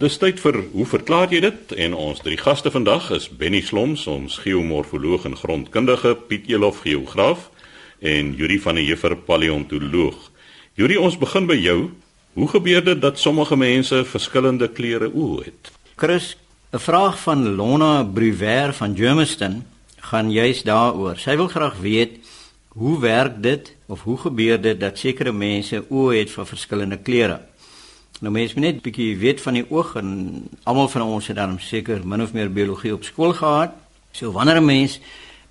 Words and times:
Dis 0.00 0.14
tyd 0.16 0.38
vir 0.40 0.56
hoe 0.72 0.86
verklaar 0.88 1.28
jy 1.28 1.42
dit? 1.44 1.72
En 1.84 1.92
ons 1.92 2.20
drie 2.24 2.38
gaste 2.40 2.70
vandag 2.72 3.10
is 3.12 3.26
Benny 3.36 3.58
Sloms, 3.60 4.06
ons 4.08 4.38
geomorfoloog 4.40 5.26
en 5.28 5.34
grondkundige, 5.36 6.14
Piet 6.30 6.46
Elof, 6.48 6.78
geograaf 6.86 7.50
en 8.00 8.30
Yuri 8.32 8.56
van 8.64 8.80
der 8.80 8.86
Heever, 8.86 9.12
paleontoloog. 9.26 10.16
Yuri, 10.80 10.96
ons 10.96 11.18
begin 11.20 11.50
by 11.50 11.58
jou. 11.60 11.90
Hoe 12.32 12.48
gebeur 12.48 12.80
dit 12.86 13.02
dat 13.02 13.20
sommige 13.20 13.58
mense 13.60 14.00
verskillende 14.08 14.70
kleure 14.72 15.10
oë 15.12 15.44
het? 15.50 15.70
Chris, 16.00 16.32
'n 16.72 16.80
vraag 16.80 17.20
van 17.20 17.44
Lona 17.60 18.02
Bruwer 18.02 18.72
van 18.72 18.96
Germiston 18.96 19.64
gaan 20.00 20.32
juis 20.32 20.62
daaroor. 20.62 21.18
Sy 21.18 21.36
wil 21.36 21.48
graag 21.48 21.76
weet 21.76 22.24
hoe 22.68 23.00
werk 23.00 23.42
dit 23.42 23.76
of 23.86 24.02
hoe 24.02 24.16
gebeur 24.16 24.60
dit 24.60 24.80
dat 24.80 24.98
sekere 24.98 25.32
mense 25.32 25.84
oë 25.90 26.16
het 26.16 26.30
van 26.30 26.46
verskillende 26.46 26.96
kleure? 26.96 27.49
Nou 28.20 28.32
mense 28.32 28.54
moet 28.54 28.64
net 28.64 28.76
'n 28.76 28.80
bietjie 28.84 29.16
weet 29.16 29.40
van 29.40 29.54
die 29.54 29.70
oog 29.70 29.94
en 29.96 30.48
almal 30.62 30.88
van 30.88 31.02
ons 31.02 31.26
het 31.26 31.36
dan 31.36 31.58
seker 31.60 32.06
min 32.06 32.22
of 32.22 32.32
meer 32.32 32.52
biologie 32.52 32.92
op 32.92 33.04
skool 33.04 33.32
gehad. 33.32 33.72
So 34.12 34.32
wanneer 34.32 34.56
'n 34.60 34.64
mens 34.64 35.00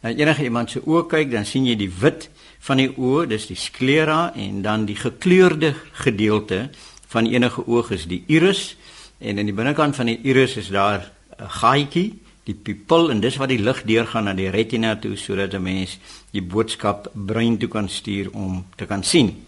na 0.01 0.09
enige 0.09 0.43
iemand 0.43 0.69
se 0.71 0.81
oë 0.85 1.07
kyk, 1.07 1.31
dan 1.31 1.45
sien 1.45 1.65
jy 1.65 1.75
die 1.75 1.91
wit 1.99 2.29
van 2.59 2.77
die 2.77 2.89
oë, 2.97 3.27
dis 3.27 3.47
die 3.47 3.55
sclera 3.55 4.33
en 4.35 4.61
dan 4.61 4.85
die 4.85 4.95
gekleurde 4.95 5.73
gedeelte 5.91 6.69
van 7.07 7.25
enige 7.25 7.67
oog 7.67 7.91
is 7.91 8.05
die 8.05 8.23
iris 8.27 8.77
en 9.17 9.37
in 9.37 9.45
die 9.45 9.55
binnekant 9.55 9.95
van 9.95 10.05
die 10.05 10.19
iris 10.23 10.57
is 10.57 10.69
daar 10.69 11.11
'n 11.39 11.49
gaatjie, 11.49 12.19
die 12.43 12.53
pupil 12.53 13.11
en 13.11 13.19
dis 13.19 13.37
waar 13.37 13.47
die 13.47 13.61
lig 13.61 13.83
deurgaan 13.83 14.23
na 14.23 14.33
die 14.33 14.49
retina 14.49 14.95
toe 14.95 15.15
sodat 15.15 15.53
'n 15.53 15.61
mens 15.61 15.97
die 16.31 16.41
boodskap 16.41 17.11
brein 17.13 17.57
toe 17.57 17.69
kan 17.69 17.89
stuur 17.89 18.29
om 18.33 18.65
te 18.75 18.85
kan 18.85 19.03
sien. 19.03 19.45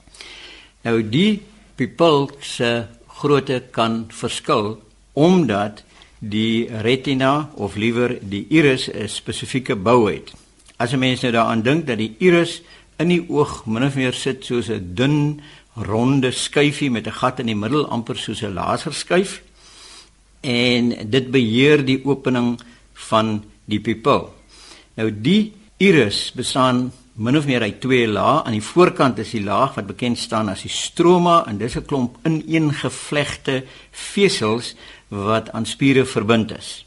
Nou 0.83 1.09
die 1.09 1.41
pupil 1.75 2.31
se 2.39 2.87
grootte 3.21 3.61
kan 3.71 4.05
verskil 4.09 4.79
omdat 5.13 5.83
die 6.21 6.69
retina 6.85 7.49
of 7.55 7.75
liewer 7.75 8.17
die 8.21 8.45
iris 8.49 8.89
'n 8.89 9.07
spesifieke 9.07 9.75
bou 9.75 10.09
het. 10.11 10.33
As 10.77 10.93
'n 10.93 10.99
mens 10.99 11.21
nou 11.21 11.31
daaraan 11.31 11.61
dink 11.61 11.87
dat 11.87 11.97
die 11.97 12.15
iris 12.19 12.61
in 12.97 13.07
die 13.07 13.25
oog 13.29 13.65
min 13.65 13.83
of 13.83 13.95
meer 13.95 14.13
sit 14.13 14.45
soos 14.45 14.69
'n 14.69 14.93
dun 14.95 15.41
ronde 15.75 16.31
skyfie 16.31 16.91
met 16.91 17.07
'n 17.07 17.11
gat 17.11 17.39
in 17.39 17.45
die 17.45 17.55
middel 17.55 17.87
amper 17.87 18.17
soos 18.17 18.41
'n 18.41 18.53
laserskyf 18.53 19.41
en 20.41 21.09
dit 21.09 21.31
beheer 21.31 21.85
die 21.85 22.01
opening 22.05 22.59
van 22.93 23.43
die 23.65 23.79
pupil. 23.79 24.33
Nou 24.95 25.11
die 25.21 25.53
iris 25.77 26.31
bestaan 26.35 26.91
min 27.13 27.37
of 27.37 27.45
meer 27.45 27.61
uit 27.61 27.81
twee 27.81 28.07
lae. 28.07 28.43
Aan 28.43 28.55
die 28.55 28.63
voorkant 28.63 29.19
is 29.19 29.33
die 29.35 29.43
laag 29.43 29.75
wat 29.75 29.87
bekend 29.87 30.17
staan 30.17 30.49
as 30.49 30.63
die 30.63 30.71
stroma 30.71 31.43
en 31.47 31.57
dis 31.57 31.75
'n 31.75 31.85
klomp 31.85 32.17
ineengevlegte 32.23 33.63
vesels 33.91 34.75
wat 35.07 35.51
aan 35.51 35.65
spiere 35.65 36.05
verbind 36.05 36.57
is. 36.57 36.85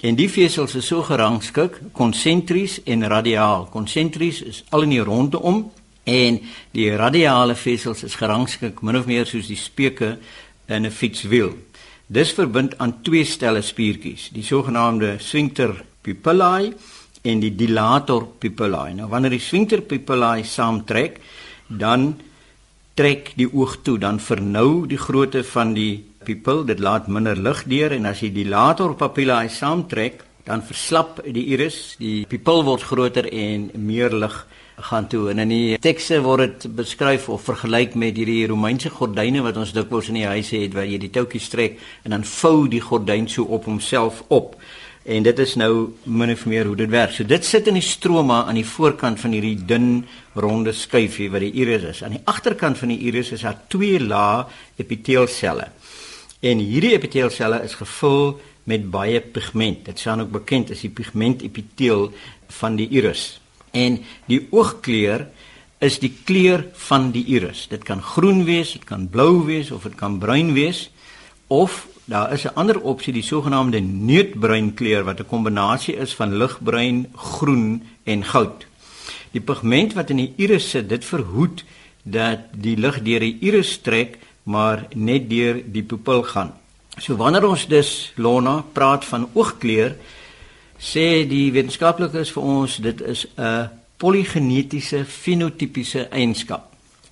En 0.00 0.14
die 0.14 0.30
vesels 0.30 0.74
is 0.74 0.86
so 0.86 1.02
gerangskik 1.02 1.80
konsentries 1.92 2.82
en 2.82 3.08
radiaal. 3.08 3.68
Konsentries 3.70 4.42
is 4.42 4.64
al 4.68 4.82
in 4.82 4.88
die 4.88 5.04
ronde 5.04 5.40
om 5.40 5.72
en 6.04 6.40
die 6.72 6.96
radiale 6.96 7.54
vesels 7.54 8.02
is 8.02 8.14
gerangskik 8.14 8.80
min 8.82 8.96
of 8.96 9.06
meer 9.06 9.26
soos 9.26 9.46
die 9.46 9.56
speke 9.56 10.18
in 10.66 10.86
'n 10.86 10.90
fietswiel. 10.90 11.54
Dis 12.06 12.32
verbind 12.32 12.78
aan 12.78 13.02
twee 13.02 13.24
stelle 13.24 13.62
spiertjies, 13.62 14.30
die 14.32 14.42
sogenaamde 14.42 15.16
sphincter 15.18 15.84
pupillae 16.02 16.72
en 17.22 17.42
die 17.42 17.52
dilator 17.56 18.26
pupillae. 18.40 18.94
Nou 18.96 19.08
wanneer 19.12 19.36
die 19.36 19.42
sphincter 19.44 19.82
pupillae 19.84 20.44
saamtrek, 20.46 21.20
dan 21.68 22.14
trek 22.96 23.32
die 23.38 23.48
oog 23.48 23.80
toe, 23.84 23.98
dan 23.98 24.20
vernou 24.20 24.86
die 24.88 25.00
grootte 25.00 25.44
van 25.52 25.74
die 25.76 26.04
pupil, 26.24 26.64
dit 26.68 26.80
laat 26.80 27.08
minder 27.08 27.38
lig 27.38 27.64
deur 27.68 27.94
en 27.96 28.08
as 28.10 28.24
die 28.24 28.32
dilator 28.34 28.96
pupillae 28.98 29.48
saamtrek, 29.52 30.24
dan 30.44 30.64
verslap 30.64 31.20
die 31.24 31.46
iris, 31.52 31.96
die 32.00 32.24
pupil 32.28 32.64
word 32.66 32.84
groter 32.88 33.28
en 33.28 33.68
meer 33.76 34.12
lig 34.16 34.40
gaan 34.80 35.08
toe 35.08 35.28
en 35.30 35.38
in 35.44 35.50
die 35.52 35.78
tekste 35.82 36.20
word 36.24 36.62
dit 36.62 36.74
beskryf 36.76 37.28
of 37.32 37.44
vergelyk 37.48 37.96
met 38.00 38.16
hierdie 38.16 38.46
Romeinse 38.48 38.90
gordyne 38.92 39.42
wat 39.44 39.58
ons 39.60 39.74
dikwels 39.76 40.08
in 40.12 40.20
die 40.20 40.28
huise 40.28 40.56
het 40.62 40.74
waar 40.76 40.88
jy 40.88 40.98
die 41.02 41.12
toutjies 41.12 41.50
trek 41.52 41.78
en 42.04 42.16
dan 42.16 42.24
vou 42.24 42.68
die 42.72 42.82
gordyn 42.84 43.28
so 43.28 43.44
op 43.56 43.68
homself 43.68 44.22
op 44.28 44.56
en 45.02 45.24
dit 45.24 45.38
is 45.38 45.54
nou 45.56 45.72
min 46.04 46.32
of 46.32 46.44
meer 46.46 46.68
hoe 46.68 46.76
dit 46.76 46.90
werk. 46.92 47.14
So 47.16 47.24
dit 47.24 47.44
sit 47.44 47.68
in 47.70 47.78
die 47.78 47.84
stroma 47.84 48.42
aan 48.44 48.58
die 48.58 48.66
voorkant 48.66 49.20
van 49.20 49.32
hierdie 49.32 49.56
dun 49.66 50.04
ronde 50.36 50.74
skyfie 50.76 51.30
wat 51.32 51.44
die 51.44 51.52
iris 51.62 51.86
is. 51.94 52.02
Aan 52.04 52.18
die 52.18 52.24
agterkant 52.28 52.78
van 52.78 52.92
die 52.92 53.00
iris 53.08 53.32
is 53.36 53.46
daar 53.46 53.58
twee 53.72 54.00
lae 54.00 54.44
epiteelselle. 54.80 55.70
En 56.40 56.60
hierdie 56.60 56.94
epiteelselle 56.96 57.62
is 57.64 57.76
gevul 57.80 58.38
met 58.68 58.90
baie 58.92 59.20
pigment. 59.20 59.84
Dit 59.88 59.98
staan 59.98 60.20
ook 60.20 60.32
bekend 60.36 60.70
as 60.70 60.84
die 60.84 60.92
pigmentepiteel 60.92 62.10
van 62.60 62.76
die 62.76 62.88
iris. 62.92 63.40
En 63.72 64.00
die 64.28 64.46
oogkleur 64.50 65.26
is 65.80 65.96
die 66.02 66.12
kleur 66.24 66.66
van 66.88 67.08
die 67.14 67.24
iris. 67.32 67.64
Dit 67.72 67.86
kan 67.88 68.02
groen 68.04 68.44
wees, 68.44 68.74
dit 68.76 68.84
kan 68.84 69.08
blou 69.08 69.46
wees 69.48 69.70
of 69.72 69.88
dit 69.88 69.96
kan 69.96 70.18
bruin 70.20 70.52
wees 70.52 70.90
of 71.48 71.86
Daar 72.10 72.32
is 72.32 72.44
'n 72.44 72.54
ander 72.54 72.80
opsie, 72.80 73.12
die 73.12 73.22
sogenaamde 73.22 73.80
neutbruin 73.80 74.74
kleur 74.74 75.04
wat 75.04 75.20
'n 75.20 75.26
kombinasie 75.26 75.96
is 75.96 76.14
van 76.14 76.36
ligbruin, 76.36 77.06
groen 77.14 77.82
en 78.02 78.24
goud. 78.24 78.66
Die 79.30 79.40
pigment 79.40 79.92
wat 79.92 80.10
in 80.10 80.16
die 80.16 80.32
iris 80.36 80.70
sit, 80.70 80.88
dit 80.88 81.04
verhoed 81.04 81.64
dat 82.02 82.38
die 82.52 82.76
lig 82.76 83.02
deur 83.02 83.20
die 83.20 83.36
iris 83.40 83.78
trek, 83.78 84.18
maar 84.42 84.86
net 84.94 85.30
deur 85.30 85.62
die 85.66 85.82
pupil 85.82 86.22
gaan. 86.22 86.52
So 86.98 87.16
wanneer 87.16 87.48
ons 87.48 87.66
dus 87.66 88.12
Lona 88.16 88.64
praat 88.72 89.04
van 89.04 89.28
oogkleur, 89.32 89.96
sê 90.78 91.28
die 91.28 91.52
wetenskaplikes 91.52 92.30
vir 92.30 92.42
ons 92.42 92.76
dit 92.76 93.00
is 93.00 93.26
'n 93.36 93.68
poligenetiese 93.96 95.04
fenotipiese 95.04 96.08
eienskap. 96.08 96.69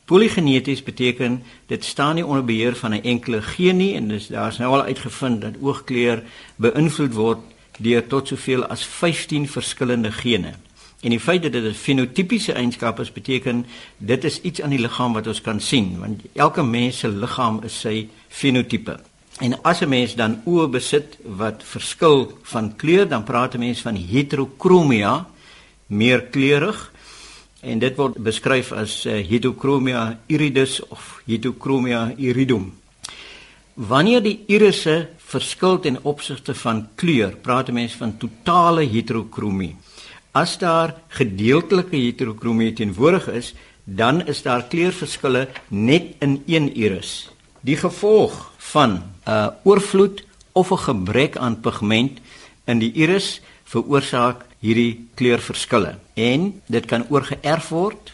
Polygeneties 0.09 0.83
beteken 0.83 1.43
dit 1.67 1.85
staan 1.85 2.15
nie 2.15 2.25
onder 2.27 2.45
beheer 2.45 2.77
van 2.77 2.95
'n 2.95 3.03
enkele 3.03 3.43
geen 3.43 3.77
nie 3.77 3.95
en 3.95 4.09
dis 4.09 4.27
daar's 4.27 4.59
nou 4.59 4.73
al 4.73 4.83
uitgevind 4.83 5.41
dat 5.41 5.61
oogkleur 5.61 6.23
beïnvloed 6.57 7.15
word 7.15 7.39
deur 7.79 8.07
tot 8.07 8.29
soveel 8.29 8.65
as 8.67 8.85
15 8.85 9.49
verskillende 9.49 10.13
gene. 10.13 10.53
En 11.01 11.11
die 11.11 11.21
feit 11.21 11.43
dat 11.43 11.53
dit 11.53 11.65
'n 11.65 11.75
fenotipiese 11.75 12.53
eienskap 12.53 13.01
is, 13.01 13.13
beteken 13.13 13.67
dit 13.97 14.25
is 14.25 14.41
iets 14.41 14.63
aan 14.63 14.71
die 14.71 14.81
liggaam 14.81 15.13
wat 15.13 15.27
ons 15.27 15.41
kan 15.41 15.61
sien, 15.61 15.99
want 15.99 16.23
elke 16.33 16.63
mens 16.63 16.99
se 16.99 17.09
liggaam 17.09 17.61
is 17.65 17.81
sy 17.81 18.09
fenotipe. 18.29 19.01
En 19.39 19.63
as 19.63 19.81
'n 19.81 19.89
mens 19.89 20.15
dan 20.15 20.43
oë 20.45 20.69
besit 20.69 21.19
wat 21.23 21.63
verskil 21.65 22.39
van 22.43 22.77
kleur, 22.77 23.09
dan 23.09 23.25
praat 23.25 23.55
'n 23.55 23.59
mens 23.59 23.81
van 23.81 23.97
heterochromia, 23.97 25.27
meerkleurig 25.87 26.93
en 27.61 27.79
dit 27.79 27.97
word 27.97 28.19
beskryf 28.23 28.73
as 28.73 29.05
uh, 29.07 29.19
heterochromia 29.27 30.19
iridis 30.31 30.79
of 30.89 31.23
heterochromia 31.27 32.13
iridum. 32.17 32.71
Wanneer 33.75 34.23
die 34.23 34.39
irisse 34.51 35.09
verskil 35.29 35.79
ten 35.83 35.99
opsigte 36.03 36.55
van 36.55 36.87
kleur, 36.99 37.37
praat 37.43 37.71
mense 37.75 37.99
van 37.99 38.17
totale 38.19 38.87
heterochromie. 38.89 39.77
As 40.35 40.57
daar 40.59 40.95
gedeeltelike 41.15 41.97
heterochromie 41.97 42.73
teenwoordig 42.73 43.29
is, 43.29 43.53
dan 43.85 44.27
is 44.27 44.43
daar 44.43 44.67
kleurverskille 44.69 45.49
net 45.69 46.15
in 46.21 46.43
een 46.47 46.69
iris. 46.75 47.31
Die 47.61 47.77
gevolg 47.77 48.53
van 48.59 48.91
'n 48.91 49.31
uh, 49.31 49.49
oorvloed 49.65 50.25
of 50.53 50.71
'n 50.71 50.85
gebrek 50.89 51.37
aan 51.37 51.61
pigment 51.61 52.21
in 52.67 52.79
die 52.79 52.93
iris 52.93 53.41
veroorsaak 53.65 54.47
hierdie 54.65 55.09
kleurverskille 55.19 55.97
en 56.19 56.51
dit 56.67 56.87
kan 56.91 57.07
oorgeerf 57.13 57.71
word. 57.75 58.13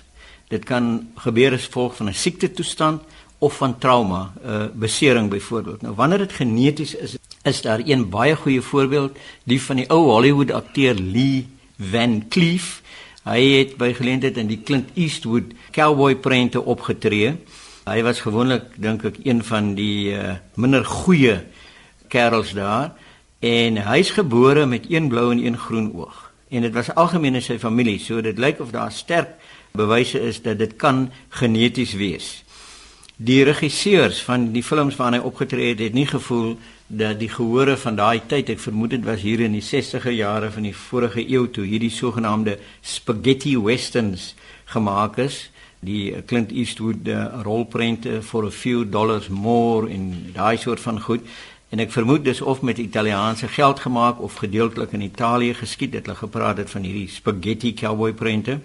Dit 0.52 0.66
kan 0.68 1.08
gebeur 1.24 1.56
as 1.56 1.68
gevolg 1.68 1.96
van 1.96 2.08
'n 2.08 2.14
siekte 2.14 2.52
toestand 2.52 3.02
of 3.38 3.56
van 3.56 3.78
trauma, 3.78 4.32
'n 4.36 4.48
uh, 4.48 4.66
besering 4.72 5.30
byvoorbeeld. 5.30 5.82
Nou 5.82 5.94
wanneer 5.94 6.18
dit 6.18 6.32
geneties 6.32 6.94
is, 6.94 7.16
is 7.42 7.62
daar 7.62 7.80
een 7.84 8.08
baie 8.08 8.36
goeie 8.36 8.60
voorbeeld, 8.60 9.16
die 9.44 9.62
van 9.62 9.76
die 9.76 9.88
ou 9.88 10.10
Hollywood 10.10 10.50
akteur 10.50 10.94
Lee 10.94 11.46
Van 11.78 12.28
Cleef. 12.28 12.82
Hy 13.24 13.40
het 13.58 13.76
by 13.76 13.92
geleentheid 13.92 14.36
in 14.36 14.46
die 14.46 14.62
Clint 14.62 14.88
Eastwood 14.94 15.52
cowboy 15.70 16.16
prente 16.16 16.60
opgetree. 16.60 17.36
Hy 17.84 18.02
was 18.02 18.20
gewoonlik 18.20 18.62
dink 18.76 19.04
ek 19.04 19.16
een 19.24 19.44
van 19.44 19.74
die 19.74 20.12
uh, 20.12 20.36
minder 20.54 20.84
goeie 20.84 21.44
kerels 22.08 22.52
daar 22.52 22.92
en 23.40 23.76
hy's 23.76 24.10
gebore 24.10 24.66
met 24.66 24.84
een 24.88 25.08
blou 25.08 25.32
en 25.32 25.44
een 25.44 25.58
groen 25.58 25.92
oog 25.94 26.23
en 26.54 26.62
dit 26.66 26.74
was 26.74 26.92
algemeen 26.94 27.34
in 27.34 27.42
sy 27.42 27.58
familie. 27.58 27.98
So 27.98 28.22
dit 28.22 28.38
lyk 28.38 28.60
of 28.62 28.72
daar 28.74 28.92
sterk 28.92 29.34
bewyse 29.74 30.20
is 30.20 30.40
dat 30.42 30.58
dit 30.58 30.76
kan 30.78 31.08
geneties 31.28 31.94
wees. 31.98 32.28
Die 33.16 33.42
regisseurs 33.46 34.22
van 34.26 34.48
die 34.54 34.62
films 34.62 34.96
waarna 34.98 35.20
hy 35.20 35.26
opgetree 35.26 35.72
het, 35.72 35.82
het 35.82 35.94
nie 35.94 36.06
gevoel 36.06 36.56
dat 36.86 37.18
die 37.18 37.30
gehore 37.30 37.76
van 37.78 37.96
daai 37.98 38.20
tyd, 38.26 38.50
ek 38.54 38.62
vermoed 38.62 38.94
dit 38.96 39.04
was 39.06 39.22
hier 39.22 39.42
in 39.46 39.54
die 39.54 39.64
60er 39.64 40.14
jare 40.14 40.50
van 40.54 40.66
die 40.66 40.74
vorige 40.74 41.22
eeu 41.22 41.46
toe 41.50 41.64
hierdie 41.66 41.92
sogenaamde 41.94 42.58
spaghetti 42.82 43.54
westerns 43.58 44.32
gemaak 44.74 45.18
is 45.22 45.44
die 45.84 46.14
Clint 46.26 46.52
Eastwood 46.52 47.08
uh, 47.08 47.42
rolprente 47.44 48.22
for 48.22 48.46
a 48.46 48.50
few 48.50 48.84
dollars 48.84 49.28
more 49.28 49.90
in 49.90 50.32
daai 50.32 50.56
soort 50.56 50.80
van 50.80 51.00
goed 51.00 51.26
en 51.74 51.82
ek 51.82 51.90
vermoed 51.90 52.22
dis 52.22 52.38
of 52.38 52.60
met 52.62 52.78
Italiaanse 52.78 53.48
geld 53.50 53.80
gemaak 53.82 54.20
of 54.22 54.36
gedeeltelik 54.38 54.92
in 54.94 55.02
Italië 55.02 55.56
geskied 55.58 55.96
het 55.98 56.06
hulle 56.06 56.20
gepraat 56.20 56.60
het 56.62 56.70
van 56.70 56.86
hierdie 56.86 57.08
spaghetti 57.10 57.72
cowboy 57.74 58.12
prente. 58.14 58.60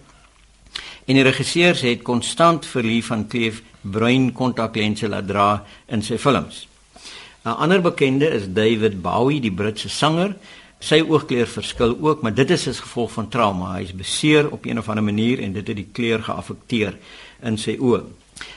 En 1.09 1.17
die 1.17 1.25
regisseurs 1.25 1.81
het 1.81 2.03
konstant 2.05 2.67
vir 2.69 2.85
Lee 2.85 3.05
van 3.05 3.25
Cleef 3.27 3.63
bruin 3.81 4.29
kontaklense 4.37 5.09
laat 5.09 5.25
dra 5.25 5.47
in 5.89 6.05
sy 6.05 6.19
films. 6.21 6.67
'n 7.45 7.57
Ander 7.57 7.81
bekende 7.81 8.29
is 8.29 8.45
David 8.53 9.01
Bowie, 9.01 9.41
die 9.41 9.51
Britse 9.51 9.89
sanger. 9.89 10.35
Sy 10.79 11.01
oogkleur 11.01 11.47
verskil 11.47 11.97
ook, 12.01 12.21
maar 12.21 12.33
dit 12.33 12.49
is 12.51 12.67
as 12.67 12.79
gevolg 12.79 13.11
van 13.11 13.29
trauma. 13.29 13.73
Hy 13.73 13.81
is 13.81 13.95
beseer 13.95 14.51
op 14.51 14.65
een 14.65 14.77
of 14.77 14.89
ander 14.89 15.03
manier 15.03 15.39
en 15.39 15.53
dit 15.53 15.67
het 15.67 15.75
die 15.75 15.89
kleur 15.91 16.23
geaffekteer 16.23 16.97
in 17.41 17.57
sy 17.57 17.77
oë. 17.79 18.03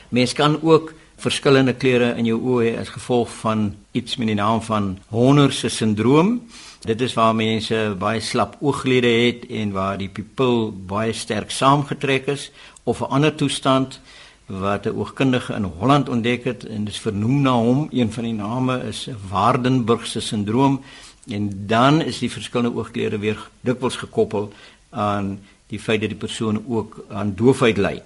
Mens 0.09 0.33
kan 0.33 0.61
ook 0.61 0.93
verskillende 1.23 1.73
kleure 1.79 2.13
in 2.19 2.27
jou 2.27 2.37
oë 2.51 2.73
as 2.81 2.91
gevolg 2.91 3.29
van 3.39 3.69
iets 3.95 4.17
met 4.19 4.27
die 4.27 4.35
naam 4.35 4.61
van 4.65 4.97
Horner 5.13 5.53
se 5.55 5.69
sindroom. 5.71 6.35
Dit 6.83 7.01
is 7.01 7.15
waar 7.15 7.35
mense 7.35 7.79
baie 7.99 8.19
slap 8.21 8.57
ooglede 8.59 9.07
het 9.07 9.45
en 9.47 9.71
waar 9.71 9.97
die 9.97 10.09
pupil 10.11 10.71
baie 10.71 11.13
sterk 11.15 11.51
saamgetrek 11.51 12.27
is 12.33 12.49
of 12.83 12.99
'n 12.99 13.11
ander 13.15 13.35
toestand 13.35 13.99
wat 14.47 14.85
'n 14.85 14.97
oogkundige 14.99 15.53
in 15.53 15.63
Holland 15.63 16.09
ontdek 16.09 16.43
het 16.43 16.65
en 16.67 16.83
dit 16.83 16.93
is 16.93 16.99
vernoem 16.99 17.41
na 17.41 17.53
hom. 17.53 17.87
Een 17.91 18.11
van 18.11 18.23
die 18.23 18.33
name 18.33 18.83
is 18.83 19.07
Waardenburg 19.29 20.07
se 20.07 20.19
sindroom 20.19 20.81
en 21.27 21.65
dan 21.67 22.01
is 22.01 22.19
die 22.19 22.31
verskillende 22.31 22.77
oogkleure 22.77 23.17
weer 23.17 23.49
dikwels 23.61 23.95
gekoppel 23.95 24.51
aan 24.89 25.39
die 25.67 25.79
feit 25.79 26.01
dat 26.01 26.09
die 26.09 26.19
persoon 26.19 26.63
ook 26.67 27.05
aan 27.09 27.35
doofheid 27.35 27.77
ly. 27.77 28.01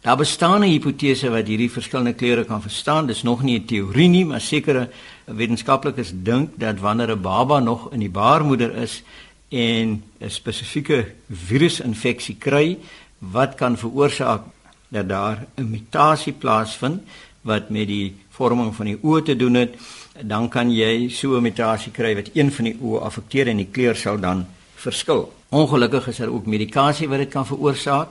Daar 0.00 0.16
bestaan 0.16 0.60
'n 0.60 0.70
hipotese 0.70 1.30
wat 1.30 1.46
hierdie 1.46 1.70
verskillende 1.70 2.14
kleure 2.14 2.44
kan 2.44 2.62
verstaan. 2.62 3.06
Dis 3.06 3.22
nog 3.22 3.42
nie 3.42 3.58
'n 3.58 3.64
teorie 3.64 4.08
nie, 4.08 4.24
maar 4.24 4.40
sekere 4.40 4.88
wetenskaplikes 5.24 6.12
dink 6.14 6.50
dat 6.56 6.78
wanneer 6.78 7.10
'n 7.10 7.20
baba 7.20 7.58
nog 7.58 7.92
in 7.92 7.98
die 7.98 8.10
baarmoeder 8.10 8.76
is 8.76 9.02
en 9.48 10.02
'n 10.20 10.30
spesifieke 10.30 11.12
virusinfeksie 11.30 12.36
kry 12.38 12.78
wat 13.18 13.54
kan 13.54 13.78
veroorsaak 13.78 14.42
dat 14.88 15.08
daar 15.08 15.46
'n 15.56 15.70
mutasie 15.70 16.32
plaasvind 16.32 17.02
wat 17.40 17.70
met 17.70 17.86
die 17.86 18.14
vorming 18.28 18.74
van 18.74 18.86
die 18.86 18.98
oë 19.02 19.22
te 19.22 19.36
doen 19.36 19.54
het, 19.54 19.74
dan 20.22 20.48
kan 20.48 20.70
jy 20.70 21.08
so 21.08 21.36
'n 21.36 21.42
mutasie 21.42 21.92
kry 21.92 22.14
wat 22.14 22.30
een 22.34 22.52
van 22.52 22.64
die 22.64 22.78
oë 22.80 23.00
affekteer 23.00 23.48
en 23.48 23.56
die 23.56 23.70
kleur 23.70 23.96
sal 23.96 24.20
dan 24.20 24.46
verskil. 24.74 25.32
Ongelukkig 25.48 26.08
is 26.08 26.16
daar 26.16 26.28
ook 26.28 26.46
medikasie 26.46 27.08
wat 27.08 27.18
dit 27.18 27.28
kan 27.28 27.46
veroorsaak. 27.46 28.08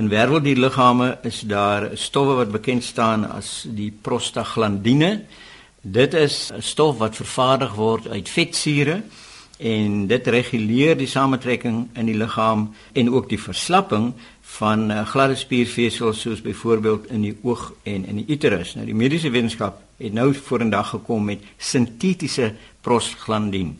In 0.00 0.08
werveldierliggame 0.08 1.18
is 1.22 1.40
daar 1.40 1.90
stowwe 1.92 2.34
wat 2.34 2.50
bekend 2.50 2.84
staan 2.84 3.26
as 3.28 3.66
die 3.68 3.90
prostaglandine. 3.92 5.24
Dit 5.80 6.14
is 6.14 6.48
'n 6.48 6.62
stof 6.62 6.96
wat 6.98 7.16
vervaardig 7.16 7.74
word 7.74 8.08
uit 8.08 8.28
vetsure 8.28 9.02
en 9.58 10.06
dit 10.06 10.26
reguleer 10.26 10.96
die 10.96 11.06
samentrekking 11.06 11.88
in 11.92 12.06
die 12.06 12.16
liggaam 12.16 12.74
en 12.92 13.10
ook 13.10 13.28
die 13.28 13.40
verslapping 13.40 14.12
van 14.40 14.90
uh, 14.90 15.06
gladde 15.06 15.34
spiervesels 15.34 16.20
soos 16.20 16.40
byvoorbeeld 16.40 17.10
in 17.10 17.20
die 17.20 17.36
oog 17.42 17.72
en 17.82 18.06
in 18.06 18.16
die 18.16 18.28
uterus. 18.28 18.74
Nou 18.74 18.86
die 18.86 18.94
mediese 18.94 19.30
wetenskap 19.30 19.82
het 19.96 20.12
nou 20.12 20.34
vorendag 20.34 20.88
gekom 20.88 21.24
met 21.24 21.44
sintetiese 21.56 22.54
prostaglandien. 22.80 23.78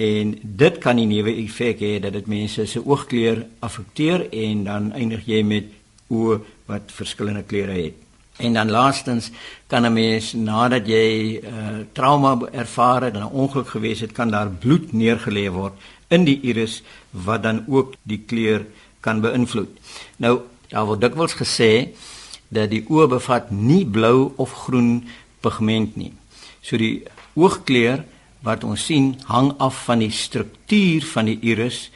En 0.00 0.38
dit 0.42 0.78
kan 0.78 0.96
'n 0.96 1.08
nuwe 1.08 1.32
effek 1.44 1.78
hê 1.80 2.00
dat 2.00 2.12
dit 2.12 2.26
mense 2.26 2.66
se 2.66 2.86
oogkleur 2.86 3.46
affekteer 3.58 4.32
en 4.32 4.64
dan 4.64 4.92
eindig 4.92 5.26
jy 5.26 5.42
met 5.42 5.64
oë 6.08 6.40
wat 6.66 6.82
verskillende 6.86 7.42
kleure 7.42 7.72
het. 7.72 7.94
En 8.36 8.52
dan 8.52 8.70
laastens 8.70 9.30
kan 9.66 9.86
'n 9.86 9.92
mens 9.92 10.32
nadat 10.32 10.86
jy 10.86 11.40
uh, 11.42 11.48
trauma 11.92 12.38
ervaar 12.52 13.02
het 13.02 13.14
en 13.14 13.20
'n 13.20 13.32
ongeluk 13.32 13.68
gewees 13.68 14.00
het, 14.00 14.12
kan 14.12 14.30
daar 14.30 14.50
bloed 14.50 14.92
neergelê 14.92 15.50
word 15.50 15.72
in 16.08 16.24
die 16.24 16.40
iris 16.42 16.82
wat 17.10 17.42
dan 17.42 17.64
ook 17.68 17.94
die 18.02 18.22
kleur 18.26 18.66
kan 19.00 19.20
beïnvloed. 19.20 19.68
Nou, 20.16 20.40
daar 20.68 20.86
word 20.86 21.00
dikwels 21.00 21.34
gesê 21.34 21.88
dat 22.48 22.70
die 22.70 22.84
oë 22.88 23.08
bevat 23.08 23.50
nie 23.50 23.86
blou 23.86 24.32
of 24.36 24.52
groen 24.52 25.08
pigment 25.40 25.96
nie. 25.96 26.12
So 26.60 26.76
die 26.76 27.02
oogkleur 27.34 28.04
wat 28.46 28.64
ons 28.64 28.84
sien 28.84 29.14
hang 29.28 29.52
af 29.58 29.84
van 29.84 29.98
die 29.98 30.10
struktuur 30.10 31.04
van 31.12 31.28
die 31.28 31.38
iris 31.52 31.90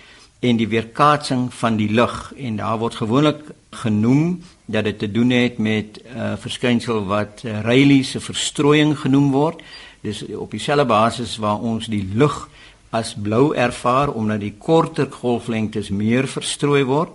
en 0.45 0.59
die 0.61 0.69
weerkaatsing 0.69 1.49
van 1.55 1.79
die 1.81 1.89
lig 1.89 2.33
en 2.37 2.57
daar 2.61 2.79
word 2.79 2.99
gewoonlik 3.01 3.41
genoem 3.71 4.43
dat 4.67 4.85
dit 4.85 4.99
te 4.99 5.11
doen 5.11 5.31
het 5.31 5.59
met 5.59 6.01
'n 6.05 6.19
uh, 6.19 6.33
verskynsel 6.39 7.05
wat 7.05 7.43
uh, 7.45 7.61
Rayleigh 7.61 8.05
se 8.05 8.21
verstrooiing 8.21 8.99
genoem 8.99 9.31
word. 9.31 9.63
Dis 10.01 10.25
op 10.37 10.51
dieselfde 10.51 10.85
basis 10.85 11.37
waar 11.37 11.59
ons 11.59 11.87
die 11.87 12.09
lig 12.15 12.49
as 12.91 13.15
blou 13.15 13.55
ervaar 13.55 14.13
omdat 14.13 14.41
die 14.41 14.55
korter 14.59 15.11
golflengtes 15.11 15.89
meer 15.89 16.29
verstrooi 16.29 16.85
word 16.85 17.11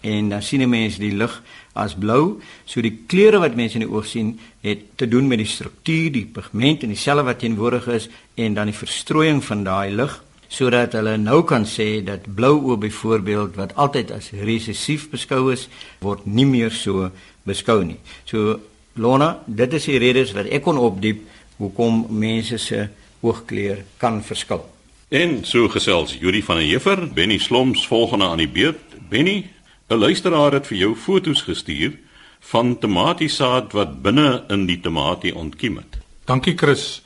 en 0.00 0.28
dan 0.28 0.42
sien 0.42 0.62
'n 0.62 0.68
mens 0.68 0.98
die 0.98 1.12
lig 1.12 1.42
as 1.76 1.94
blou. 1.94 2.40
So 2.64 2.82
die 2.84 2.94
kleure 3.06 3.40
wat 3.42 3.56
mense 3.58 3.78
in 3.78 3.86
die 3.86 3.92
oog 3.92 4.06
sien, 4.08 4.36
het 4.66 4.84
te 4.96 5.08
doen 5.08 5.28
met 5.28 5.42
die 5.42 5.48
struktuur, 5.48 6.12
die 6.12 6.26
pigment 6.26 6.82
en 6.82 6.94
dieselfde 6.94 7.26
wat 7.28 7.42
teenwoordig 7.42 7.88
is 7.94 8.08
en 8.34 8.56
dan 8.56 8.70
die 8.70 8.76
verstrooiing 8.76 9.44
van 9.44 9.64
daai 9.66 9.92
lig 9.94 10.22
sodat 10.48 10.94
hulle 10.94 11.16
nou 11.18 11.40
kan 11.42 11.64
sê 11.66 12.00
dat 12.06 12.28
blou 12.36 12.54
oë 12.70 12.78
byvoorbeeld 12.86 13.56
wat 13.58 13.74
altyd 13.74 14.12
as 14.14 14.30
resessief 14.30 15.08
beskou 15.10 15.50
is, 15.52 15.66
word 16.00 16.26
nie 16.26 16.46
meer 16.46 16.70
so 16.70 17.10
beskou 17.46 17.82
nie. 17.84 17.98
So 18.30 18.60
Lona, 18.96 19.40
dit 19.46 19.74
is 19.76 19.88
die 19.90 19.98
redes 20.00 20.32
wat 20.36 20.48
ek 20.48 20.64
kon 20.64 20.78
opdiep 20.80 21.24
hoekom 21.58 22.06
mense 22.14 22.58
se 22.62 22.86
oogkleur 23.24 23.82
kan 24.00 24.22
verskil. 24.24 24.62
En 25.08 25.38
so 25.46 25.68
gesels 25.70 26.16
Juri 26.18 26.42
van 26.42 26.60
der 26.60 26.66
Heever, 26.66 27.06
Benny 27.06 27.38
Sloms 27.38 27.86
volgende 27.86 28.26
aan 28.26 28.42
die 28.42 28.50
beurt. 28.50 28.96
Benny, 29.10 29.44
'n 29.88 29.98
luisteraar 29.98 30.52
het 30.52 30.66
vir 30.66 30.78
jou 30.78 30.94
foto's 30.96 31.42
gestuur 31.42 31.98
van 32.40 32.78
tomatiesaad 32.78 33.72
wat 33.72 34.02
binne 34.02 34.44
in 34.48 34.66
die 34.66 34.80
tamatie 34.80 35.34
ontkiem 35.34 35.76
het. 35.76 35.98
Dankie 36.24 36.56
Chris. 36.56 37.02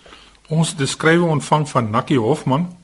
Ons 0.49 0.75
beskrywe 0.75 1.25
ontvang 1.25 1.69
van 1.69 1.91
Nakkie 1.91 2.19
Hofman 2.19 2.77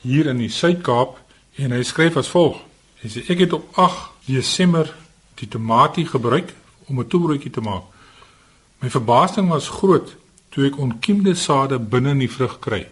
hier 0.00 0.26
in 0.26 0.38
die 0.38 0.48
Suid-Kaap 0.48 1.18
en 1.54 1.70
hy 1.70 1.82
skryf 1.82 2.16
as 2.16 2.28
volg: 2.28 2.56
Hy 3.02 3.08
sê 3.08 3.24
ek 3.28 3.38
het 3.38 3.52
op 3.52 3.76
8 3.76 4.10
Desember 4.24 4.94
die 5.34 5.48
tamatie 5.48 6.06
gebruik 6.06 6.54
om 6.86 7.00
'n 7.00 7.06
toebroodjie 7.06 7.50
te 7.50 7.60
maak. 7.60 7.84
My 8.80 8.90
verbasing 8.90 9.48
was 9.48 9.68
groot 9.68 10.16
toe 10.48 10.66
ek 10.66 10.78
onkiemde 10.78 11.34
sade 11.34 11.78
binne 11.78 12.10
in 12.10 12.18
die 12.18 12.30
vrug 12.30 12.58
kry. 12.58 12.88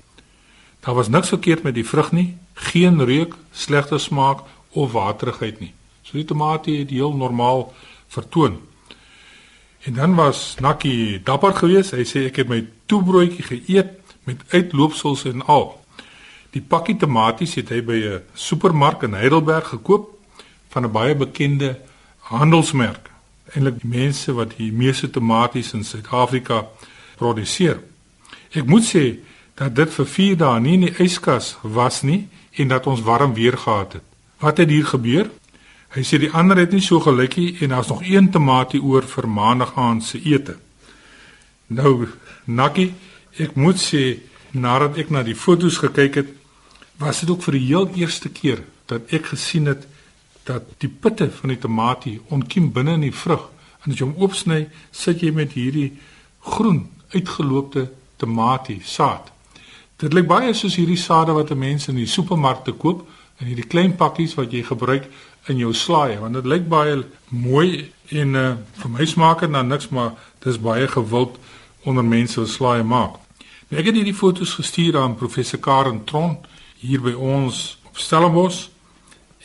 Daar 0.80 0.94
was 0.94 1.08
niks 1.08 1.28
verkeerd 1.28 1.62
met 1.62 1.74
die 1.74 1.86
vrug 1.86 2.12
nie, 2.12 2.36
geen 2.54 3.04
reuk, 3.04 3.34
slegte 3.52 3.98
smaak 3.98 4.40
of 4.70 4.92
waterigheid 4.92 5.60
nie. 5.60 5.72
So 6.06 6.14
die 6.14 6.26
tamatie 6.26 6.78
het 6.78 6.92
heel 6.94 7.14
normaal 7.16 7.72
vertoon. 8.14 8.60
En 9.86 9.94
dan 9.94 10.14
was 10.14 10.54
Nakkie 10.62 11.22
dapper 11.22 11.54
geweest. 11.54 11.96
Hy 11.98 12.04
sê 12.06 12.26
ek 12.30 12.42
het 12.42 12.50
my 12.50 12.60
toebroodjie 12.86 13.42
geëet 13.42 14.14
met 14.26 14.42
uitloopsels 14.54 15.24
en 15.26 15.42
al. 15.50 15.72
Die 16.54 16.62
pakkie 16.62 16.96
tamaties 16.96 17.56
het 17.58 17.72
hy 17.74 17.82
by 17.82 17.98
'n 17.98 18.22
supermark 18.34 19.02
in 19.02 19.18
Heidelberg 19.18 19.68
gekoop 19.74 20.14
van 20.70 20.84
'n 20.84 20.92
baie 20.92 21.14
bekende 21.14 21.78
handelsmerk. 22.18 23.10
Eintlik 23.54 23.80
die 23.82 23.90
mense 23.98 24.32
wat 24.32 24.56
die 24.56 24.72
meeste 24.72 25.10
tamaties 25.10 25.72
in 25.72 25.84
Suid-Afrika 25.84 26.66
produseer. 27.16 27.80
Ek 28.50 28.66
moet 28.66 28.84
sê 28.84 29.18
dat 29.54 29.74
dit 29.74 29.90
vir 29.94 30.06
4 30.06 30.36
dae 30.36 30.60
nie 30.60 30.74
in 30.74 30.80
die 30.80 30.98
yskas 31.02 31.56
was 31.62 32.02
nie 32.02 32.28
en 32.52 32.68
dat 32.68 32.86
ons 32.86 33.02
warm 33.02 33.34
weer 33.34 33.58
gehad 33.58 33.92
het. 33.92 34.02
Wat 34.38 34.56
het 34.56 34.68
hier 34.68 34.86
gebeur? 34.86 35.30
Hy 35.96 36.02
sê 36.04 36.18
die 36.20 36.28
ander 36.36 36.58
het 36.60 36.74
nie 36.76 36.84
so 36.84 37.00
gelukkie 37.00 37.56
en 37.64 37.72
daar's 37.72 37.88
nog 37.88 38.02
een 38.04 38.28
tamatie 38.28 38.82
oor 38.84 39.06
vir 39.08 39.28
maandag 39.32 39.70
aand 39.80 40.04
se 40.04 40.18
ete. 40.20 40.58
Nou, 41.72 42.08
Nakkie, 42.44 42.90
ek 43.40 43.54
moet 43.56 43.80
sê 43.80 44.02
nadat 44.52 44.98
ek 45.00 45.08
na 45.10 45.22
die 45.24 45.34
foto's 45.34 45.78
gekyk 45.80 46.18
het, 46.20 46.34
was 47.00 47.22
dit 47.24 47.30
ook 47.32 47.40
vir 47.48 47.56
die 47.56 47.64
heel 47.64 47.88
eerste 47.96 48.28
keer 48.28 48.60
dat 48.92 49.08
ek 49.08 49.32
gesien 49.32 49.72
het 49.72 49.86
dat 50.44 50.68
die 50.84 50.92
pitte 50.92 51.30
van 51.32 51.54
die 51.54 51.60
tamatie 51.64 52.18
ontkiem 52.28 52.68
binne 52.76 52.98
in 53.00 53.06
die 53.08 53.16
vrug 53.16 53.48
en 53.86 53.94
as 53.94 53.96
jy 53.96 54.04
hom 54.04 54.20
oopsny, 54.20 54.66
sit 54.92 55.24
jy 55.24 55.32
met 55.32 55.56
hierdie 55.56 55.94
groen 56.44 56.82
uitgeloopte 57.14 57.86
tamatie 58.20 58.82
saad. 58.84 59.32
Dit 59.96 60.12
lyk 60.12 60.28
baie 60.28 60.52
soos 60.52 60.76
hierdie 60.76 61.00
sade 61.00 61.32
wat 61.32 61.54
mense 61.56 61.88
in 61.88 62.02
die 62.02 62.10
supermarkte 62.10 62.76
koop 62.76 63.06
in 63.40 63.48
hierdie 63.48 63.68
klein 63.68 63.96
pakkies 63.96 64.36
wat 64.36 64.52
jy 64.52 64.62
gebruik 64.64 65.08
in 65.50 65.60
jou 65.62 65.72
slaai 65.74 66.18
want 66.18 66.34
dit 66.34 66.46
lyk 66.46 66.68
baie 66.68 67.02
mooi 67.28 67.92
en 68.10 68.34
uh, 68.34 68.56
vir 68.80 68.92
my 68.92 69.06
smaak 69.06 69.44
dit 69.44 69.50
nou 69.50 69.62
niks 69.66 69.88
maar 69.94 70.12
dis 70.44 70.58
baie 70.62 70.88
gewild 70.88 71.38
onder 71.86 72.04
mense 72.04 72.40
wat 72.40 72.50
slaai 72.50 72.82
maak. 72.82 73.18
Nou, 73.68 73.80
ek 73.80 73.90
het 73.90 73.98
hierdie 73.98 74.14
foto's 74.14 74.56
gestuur 74.58 74.98
aan 74.98 75.18
professor 75.18 75.60
Karen 75.62 76.04
Tron 76.04 76.36
hier 76.82 77.02
by 77.02 77.14
ons 77.14 77.78
op 77.86 77.98
Stellenbosch 77.98 78.68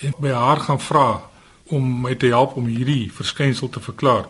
en 0.01 0.13
by 0.21 0.33
haar 0.33 0.61
gaan 0.65 0.81
vra 0.81 1.07
om 1.71 1.85
my 2.03 2.15
te 2.15 2.33
help 2.33 2.57
om 2.57 2.69
hierdie 2.69 3.11
verskynsel 3.13 3.69
te 3.69 3.81
verklaar. 3.81 4.27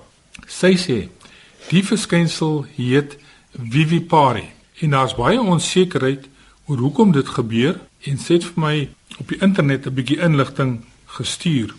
Sy 0.47 0.75
sê 0.79 0.97
die 1.71 1.83
verskynsel 1.87 2.65
heet 2.75 3.17
vivipari 3.51 4.49
En 4.81 4.89
daar's 4.89 5.15
baie 5.15 5.41
onsekerheid 5.41 6.25
oor 6.65 6.77
hoekom 6.77 7.11
dit 7.11 7.27
gebeur 7.27 7.79
en 8.09 8.17
sê 8.17 8.39
vir 8.41 8.57
my 8.63 8.75
op 9.21 9.29
die 9.29 9.37
internet 9.45 9.85
'n 9.85 9.93
bietjie 9.93 10.17
inligting 10.27 10.71
gestuur. 11.17 11.73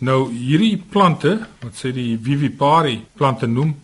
Nou 0.00 0.30
hierdie 0.32 0.76
plante, 0.90 1.34
wat 1.60 1.76
sê 1.76 1.92
die 1.92 2.16
vivipari 2.22 3.00
plante 3.18 3.46
noem, 3.46 3.74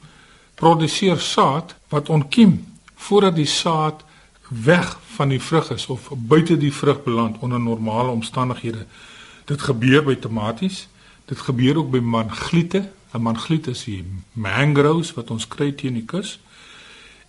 produseer 0.57 1.21
saad 1.21 1.75
wat 1.93 2.09
ontkiem 2.09 2.57
voordat 2.97 3.37
die 3.37 3.49
saad 3.50 4.05
weg 4.49 4.95
van 5.16 5.28
die 5.28 5.40
vrug 5.43 5.71
is 5.75 5.87
of 5.93 6.09
buite 6.16 6.57
die 6.57 6.73
vrug 6.73 7.02
beland 7.05 7.37
onder 7.45 7.61
normale 7.61 8.11
omstandighede. 8.11 8.87
Dit 9.45 9.62
gebeur 9.62 10.05
by 10.05 10.16
tomaties, 10.16 10.87
dit 11.28 11.38
gebeur 11.38 11.83
ook 11.83 11.90
by 11.90 12.00
mangliete. 12.00 12.88
'n 13.16 13.23
Mangliet 13.23 13.66
is 13.66 13.85
die 13.85 14.05
mangroves 14.33 15.14
wat 15.14 15.31
ons 15.31 15.49
kry 15.49 15.73
teen 15.73 15.95
die 15.95 16.05
kus. 16.05 16.38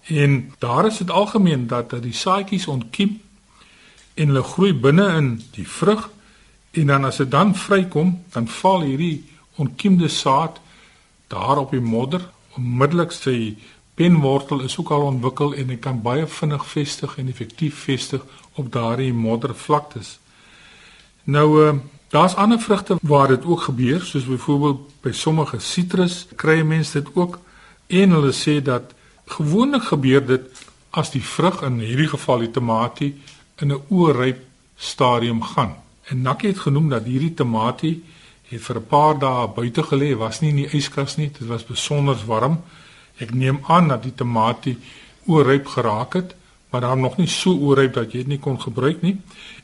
En 0.08 0.54
daar 0.60 0.86
is 0.86 0.98
dit 0.98 1.10
algemeen 1.12 1.68
dat 1.68 1.90
dat 1.90 2.04
die 2.04 2.14
saadjies 2.14 2.68
ontkiem 2.68 3.22
en 4.14 4.28
hulle 4.28 4.44
groei 4.44 4.74
binne 4.74 5.08
in 5.16 5.42
die 5.52 5.68
vrug 5.68 6.10
en 6.78 6.92
dan 6.92 7.06
as 7.06 7.18
dit 7.22 7.32
dan 7.32 7.56
vrykom, 7.56 8.14
dan 8.34 8.48
val 8.48 8.86
hierdie 8.86 9.26
ontkiemde 9.58 10.08
saad 10.08 10.60
daar 11.28 11.58
op 11.58 11.72
die 11.74 11.82
modder. 11.82 12.22
Onmiddellik 12.58 13.12
sy 13.12 13.58
penwortel 13.98 14.62
is 14.66 14.78
ook 14.78 14.92
al 14.94 15.08
ontwikkel 15.10 15.56
en 15.58 15.74
hy 15.74 15.78
kan 15.82 16.02
baie 16.02 16.28
vinnig 16.30 16.66
vestig 16.70 17.18
en 17.18 17.32
effektief 17.34 17.84
vestig 17.88 18.24
op 18.56 18.72
daardie 18.72 19.14
moddervlaktes. 19.14 20.18
Nou 21.24 21.48
uh, 21.64 21.74
daar's 22.14 22.38
ander 22.38 22.60
vrugte 22.62 22.98
waar 23.02 23.28
dit 23.28 23.46
ook 23.46 23.68
gebeur, 23.70 24.02
soos 24.06 24.30
byvoorbeeld 24.30 24.86
by 25.02 25.12
sommige 25.12 25.60
sitrus 25.60 26.28
kry 26.36 26.62
mense 26.62 26.94
dit 27.02 27.10
ook 27.16 27.40
en 27.88 28.16
hulle 28.20 28.34
sê 28.36 28.62
dat 28.62 28.94
Gewoonlik 29.28 29.84
gebeur 29.84 30.24
dit 30.26 30.62
as 30.96 31.12
die 31.12 31.24
vrug 31.24 31.60
in 31.68 31.82
hierdie 31.84 32.08
geval 32.08 32.46
die 32.46 32.52
tamatie 32.52 33.10
in 33.60 33.74
'n 33.74 33.82
oorryp 33.90 34.40
stadium 34.78 35.42
gaan. 35.44 35.76
En 36.10 36.22
Nakkie 36.22 36.50
het 36.50 36.60
genoem 36.60 36.90
dat 36.90 37.04
hierdie 37.04 37.34
tamatie 37.34 38.04
het 38.48 38.62
vir 38.62 38.78
'n 38.78 38.88
paar 38.88 39.20
dae 39.20 39.48
buite 39.48 39.84
gelê, 39.84 40.16
was 40.18 40.40
nie 40.40 40.50
in 40.50 40.56
die 40.56 40.72
yskas 40.78 41.18
nie, 41.18 41.32
dit 41.32 41.48
was 41.48 41.66
besonder 41.66 42.18
warm. 42.26 42.62
Ek 43.18 43.34
neem 43.34 43.60
aan 43.68 43.88
dat 43.88 44.04
die 44.04 44.16
tamatie 44.16 44.78
oorryp 45.26 45.68
geraak 45.68 46.14
het, 46.14 46.36
maar 46.70 46.82
daar 46.82 46.98
nog 46.98 47.18
nie 47.18 47.28
so 47.28 47.52
oorryp 47.52 47.94
dat 47.94 48.12
jy 48.12 48.18
dit 48.18 48.28
nie 48.28 48.40
kon 48.40 48.62
gebruik 48.62 49.02
nie. 49.02 49.18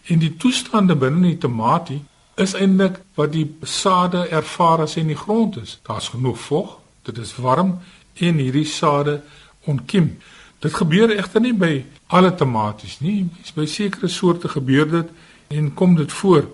En 0.07 0.19
die 0.19 0.35
toestande 0.37 0.95
binne 0.95 1.27
die 1.27 1.37
tamatie 1.37 2.01
is 2.35 2.53
eintlik 2.53 2.99
wat 3.15 3.31
die 3.31 3.55
sade 3.61 4.27
ervaar 4.27 4.81
as 4.81 4.95
in 4.95 5.07
die 5.07 5.17
grond 5.17 5.57
is. 5.57 5.79
Daar's 5.83 6.09
genoeg 6.09 6.39
vog, 6.39 6.77
dit 7.01 7.17
is 7.17 7.35
warm 7.35 7.79
en 8.13 8.35
hierdie 8.37 8.65
sade 8.65 9.21
ontkiem. 9.65 10.17
Dit 10.59 10.73
gebeur 10.73 11.11
egter 11.11 11.41
nie 11.41 11.53
by 11.53 11.85
alle 12.07 12.35
tomaties 12.35 12.99
nie. 12.99 13.29
By 13.55 13.65
sekere 13.65 14.07
soorte 14.07 14.47
gebeur 14.47 14.89
dit 14.89 15.09
en 15.57 15.73
kom 15.73 15.95
dit 15.95 16.11
voor. 16.11 16.47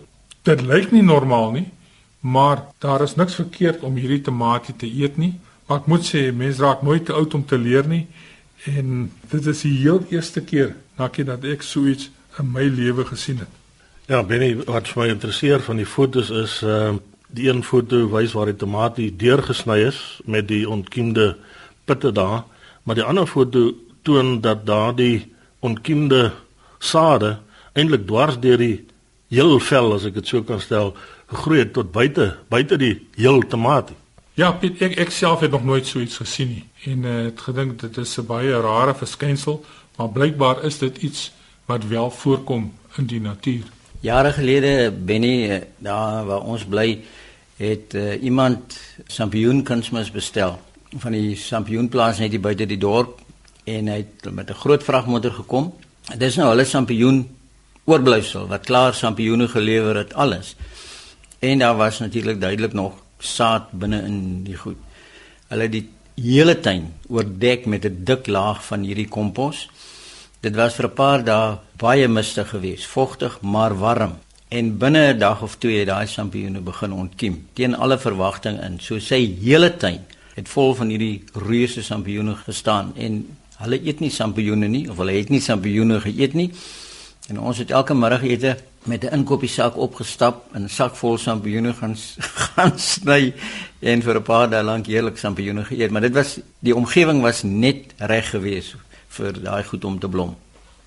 Dit 0.48 0.62
lyk 0.62 0.92
nie 0.92 1.04
normaal 1.04 1.52
nie, 1.52 1.68
maar 2.20 2.66
daar 2.84 3.04
is 3.06 3.16
niks 3.16 3.38
verkeerd 3.40 3.84
om 3.84 3.96
hierdie 3.96 4.22
tomatie 4.22 4.76
te 4.76 4.88
eet 4.88 5.18
nie. 5.18 5.34
Maar 5.68 5.84
ek 5.84 5.90
moet 5.92 6.08
sê 6.08 6.30
mense 6.36 6.62
raak 6.64 6.82
nooit 6.82 7.06
te 7.06 7.14
oud 7.14 7.34
om 7.38 7.46
te 7.46 7.58
leer 7.58 7.88
nie 7.88 8.08
en 8.68 9.06
dit 9.32 9.46
is 9.48 9.62
die 9.64 9.76
heel 9.78 10.02
eerste 10.12 10.42
keer 10.44 10.74
nadat 10.98 11.30
dat 11.30 11.46
ek 11.48 11.62
so 11.64 11.88
iets 11.88 12.10
in 12.42 12.50
my 12.52 12.66
lewe 12.68 13.06
gesien 13.08 13.40
het. 13.40 13.52
Ja, 14.10 14.24
Benny, 14.24 14.56
wat 14.66 14.90
my 14.98 15.08
interesseer 15.08 15.62
van 15.64 15.80
die 15.80 15.88
fotos 15.88 16.34
is 16.34 16.60
uh 16.66 16.98
die 17.30 17.46
een 17.46 17.62
foto 17.64 18.08
wys 18.10 18.34
waar 18.34 18.50
die 18.50 18.58
tomatie 18.58 19.12
deurgesny 19.14 19.84
is 19.86 20.00
met 20.26 20.48
die 20.50 20.64
ontkiemde 20.66 21.36
pitte 21.86 22.10
daar 22.12 22.48
maar 22.84 22.98
die 22.98 23.06
ander 23.06 23.28
foto 23.30 23.70
toon 24.02 24.40
dat 24.42 24.66
daardie 24.66 25.30
onkiemde 25.62 26.32
sade 26.80 27.36
eintlik 27.78 28.08
dwars 28.10 28.40
deur 28.42 28.58
die 28.58 28.86
heel 29.30 29.60
vel 29.60 29.94
as 29.94 30.06
ek 30.10 30.20
dit 30.20 30.28
so 30.28 30.44
kan 30.44 30.62
stel 30.62 30.94
gegroei 31.30 31.60
het 31.60 31.74
tot 31.74 31.92
buite 31.92 32.36
buite 32.50 32.78
die 32.78 32.96
heel 33.16 33.42
tomatie. 33.48 33.96
Ja, 34.40 34.52
Piet, 34.56 34.82
ek 34.82 34.98
ek 35.04 35.12
self 35.12 35.42
het 35.44 35.52
nog 35.52 35.66
nooit 35.68 35.88
so 35.88 36.00
iets 36.00 36.18
gesien 36.22 36.54
nie 36.56 36.66
en 36.90 37.04
uh, 37.04 37.16
het 37.28 37.42
gedink 37.42 37.80
dit 37.82 37.98
is 37.98 38.18
'n 38.18 38.26
baie 38.26 38.62
rare 38.62 38.96
verskynsel, 38.96 39.66
maar 39.98 40.10
blykbaar 40.10 40.64
is 40.64 40.78
dit 40.80 40.98
iets 40.98 41.32
wat 41.66 41.86
wel 41.88 42.12
voorkom 42.12 42.72
in 42.98 43.06
die 43.06 43.22
natuur. 43.22 43.64
Jare 44.02 44.32
gelede 44.32 44.92
Benny 44.92 45.50
eh, 45.50 45.62
daar 45.78 46.26
waar 46.26 46.42
ons 46.42 46.64
bly 46.66 47.02
het 47.58 47.94
uh, 47.94 48.24
iemand 48.24 48.80
sampioen 49.08 49.64
kunsmis 49.64 50.12
bestel 50.12 50.60
van 50.98 51.12
die 51.12 51.36
sampioenplaas 51.36 52.20
net 52.20 52.32
hier 52.32 52.42
buite 52.42 52.66
die 52.66 52.80
dorp 52.80 53.20
en 53.68 53.88
hy 53.88 53.98
het 53.98 54.32
met 54.32 54.50
'n 54.50 54.62
groot 54.64 54.84
vragmotor 54.84 55.32
gekom. 55.32 55.74
Dit 56.08 56.22
is 56.22 56.36
nou 56.36 56.50
hulle 56.50 56.66
sampioen 56.66 57.28
oorblyfsel 57.90 58.48
wat 58.48 58.68
klaar 58.70 58.94
sampioene 58.94 59.48
gelewer 59.48 59.96
het 59.96 60.14
alles. 60.14 60.56
En 61.40 61.60
daar 61.60 61.78
was 61.78 62.00
natuurlik 62.00 62.42
duidelik 62.42 62.74
nog 62.74 62.94
saad 63.18 63.72
binne 63.72 64.02
in 64.06 64.44
die 64.44 64.58
goed. 64.58 64.78
Hulle 65.48 65.68
het 65.68 65.72
die 65.72 65.88
hele 66.20 66.60
tuin 66.60 66.94
oordek 67.08 67.66
met 67.66 67.86
'n 67.86 68.04
dik 68.04 68.28
laag 68.28 68.66
van 68.66 68.84
hierdie 68.84 69.08
kompos. 69.08 69.70
Dit 70.40 70.56
was 70.56 70.76
vir 70.76 70.86
'n 70.86 70.94
paar 70.94 71.24
dae 71.24 71.58
baie 71.78 72.08
mistig 72.08 72.50
geweest, 72.50 72.86
vogtig 72.86 73.42
maar 73.42 73.78
warm. 73.78 74.18
En 74.48 74.78
binne 74.78 75.14
'n 75.14 75.20
dag 75.20 75.42
of 75.42 75.56
twee 75.58 75.80
het 75.80 75.88
daai 75.88 76.08
sampioene 76.08 76.60
begin 76.60 76.92
ontkiem 76.94 77.48
teen 77.54 77.76
alle 77.76 77.98
verwagting 77.98 78.62
in. 78.64 78.80
So 78.80 79.00
sy 79.00 79.36
hele 79.42 79.78
tuin 79.78 80.06
het 80.34 80.50
vol 80.50 80.76
van 80.76 80.88
hierdie 80.90 81.24
reuse 81.34 81.84
sampioene 81.84 82.36
gestaan 82.36 82.94
en 82.96 83.38
hulle 83.58 83.86
eet 83.86 84.00
nie 84.00 84.10
sampioene 84.10 84.68
nie 84.68 84.90
of 84.90 84.98
hulle 84.98 85.12
het 85.12 85.30
nie 85.30 85.42
sampioene 85.42 86.00
geëet 86.00 86.34
nie. 86.34 86.52
En 87.30 87.40
ons 87.40 87.58
het 87.58 87.72
elke 87.72 87.94
middagete 87.94 88.58
met 88.84 89.04
'n 89.04 89.14
inkopiesak 89.14 89.78
opgestap 89.78 90.46
en 90.54 90.64
'n 90.64 90.70
sak 90.70 90.96
vol 90.96 91.18
sampioene 91.18 91.74
gaan 91.74 91.96
gaan 92.56 92.80
sny 92.80 93.34
en 93.80 94.02
vir 94.02 94.16
'n 94.16 94.24
paar 94.24 94.50
dae 94.50 94.64
lank 94.64 94.86
heerlik 94.86 95.18
sampioene 95.18 95.64
geëet, 95.64 95.92
maar 95.92 96.02
dit 96.02 96.14
was 96.14 96.40
die 96.60 96.76
omgewing 96.76 97.22
was 97.22 97.44
net 97.44 97.94
reg 97.98 98.30
geweest 98.30 98.76
vir 99.08 99.44
daai 99.44 99.64
goed 99.64 99.86
om 99.86 100.00
te 100.00 100.08
blom. 100.08 100.36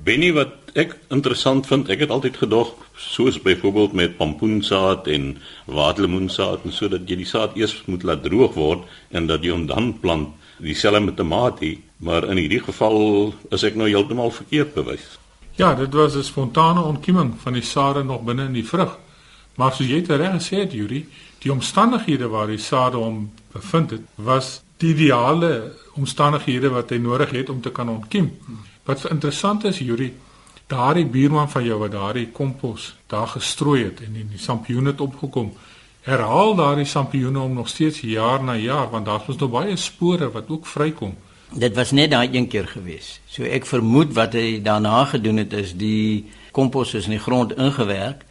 Benny 0.03 0.33
wat 0.33 0.53
ek 0.75 0.97
interessant 1.09 1.67
vind, 1.67 1.89
ek 1.89 2.01
het 2.01 2.11
altyd 2.11 2.37
gedog 2.37 2.75
soos 2.97 3.43
byvoorbeeld 3.43 3.93
met 3.93 4.17
pompoensaad 4.17 5.07
en 5.07 5.39
waterlemoensaad 5.67 6.65
en 6.65 6.73
sodat 6.73 7.07
jy 7.07 7.17
die 7.17 7.33
saad 7.35 7.57
eers 7.57 7.83
moet 7.87 8.03
laat 8.03 8.23
droog 8.23 8.55
word 8.55 8.83
en 9.11 9.27
dat 9.27 9.45
jy 9.45 9.51
hom 9.51 9.67
dan 9.67 9.99
plant, 10.01 10.29
dieselfde 10.59 11.01
met 11.01 11.17
tomatie, 11.17 11.83
maar 11.97 12.25
in 12.25 12.37
hierdie 12.37 12.63
geval 12.63 13.35
is 13.51 13.63
ek 13.63 13.75
nou 13.75 13.87
heeltemal 13.89 14.31
verkeerd 14.31 14.75
bewys. 14.75 15.22
Ja, 15.55 15.75
dit 15.75 15.93
was 15.93 16.15
'n 16.15 16.23
spontane 16.23 16.81
ontkieming 16.81 17.35
van 17.39 17.53
die 17.53 17.63
sade 17.63 18.03
nog 18.03 18.23
binne 18.23 18.45
in 18.45 18.53
die 18.53 18.69
vrug. 18.69 18.99
Maar 19.55 19.73
soos 19.73 19.87
jy 19.87 20.01
dit 20.01 20.17
reg 20.17 20.33
gesê 20.33 20.57
het, 20.57 20.73
Yuri, 20.73 21.09
die 21.39 21.53
omstandighede 21.53 22.29
waar 22.29 22.47
die 22.47 22.59
sade 22.59 22.97
hom 22.97 23.33
bevind 23.53 23.91
het, 23.91 24.01
was 24.15 24.63
die 24.77 24.95
ideale 24.95 25.73
omstandighede 25.95 26.69
wat 26.69 26.91
hy 26.91 26.97
nodig 26.97 27.31
het 27.31 27.51
om 27.51 27.61
te 27.61 27.71
kan 27.71 27.89
ontkiem. 27.89 28.31
Wat 28.85 29.11
interessant 29.11 29.65
is, 29.65 29.79
Yuri, 29.79 30.13
daardie 30.67 31.07
buurman 31.07 31.51
van 31.51 31.65
jou 31.65 31.79
wat 31.79 31.93
daardie 31.93 32.31
kompos 32.33 32.95
daar 33.07 33.29
gestrooi 33.29 33.85
het 33.85 34.01
en 34.01 34.17
in 34.17 34.29
die 34.33 34.41
sampioene 34.41 34.91
het 34.91 35.01
opgekom. 35.01 35.53
Herhaal 36.03 36.55
daardie 36.55 36.89
sampioene 36.89 37.41
om 37.41 37.53
nog 37.53 37.69
steeds 37.69 38.01
jaar 38.01 38.43
na 38.43 38.57
jaar 38.57 38.91
want 38.91 39.07
daar 39.07 39.23
was 39.27 39.37
nog 39.37 39.51
baie 39.51 39.77
spore 39.77 40.31
wat 40.31 40.49
ook 40.49 40.67
vrykom. 40.67 41.15
Dit 41.53 41.75
was 41.77 41.91
net 41.91 42.11
daai 42.11 42.29
een 42.33 42.49
keer 42.49 42.67
gewees. 42.67 43.19
So 43.29 43.45
ek 43.45 43.67
vermoed 43.69 44.15
wat 44.17 44.33
hy 44.39 44.61
daarna 44.65 45.05
gedoen 45.11 45.43
het 45.43 45.53
is 45.53 45.75
die 45.77 46.25
kompos 46.53 46.95
is 46.95 47.09
in 47.09 47.17
die 47.17 47.23
grond 47.23 47.53
ingewerk 47.57 48.25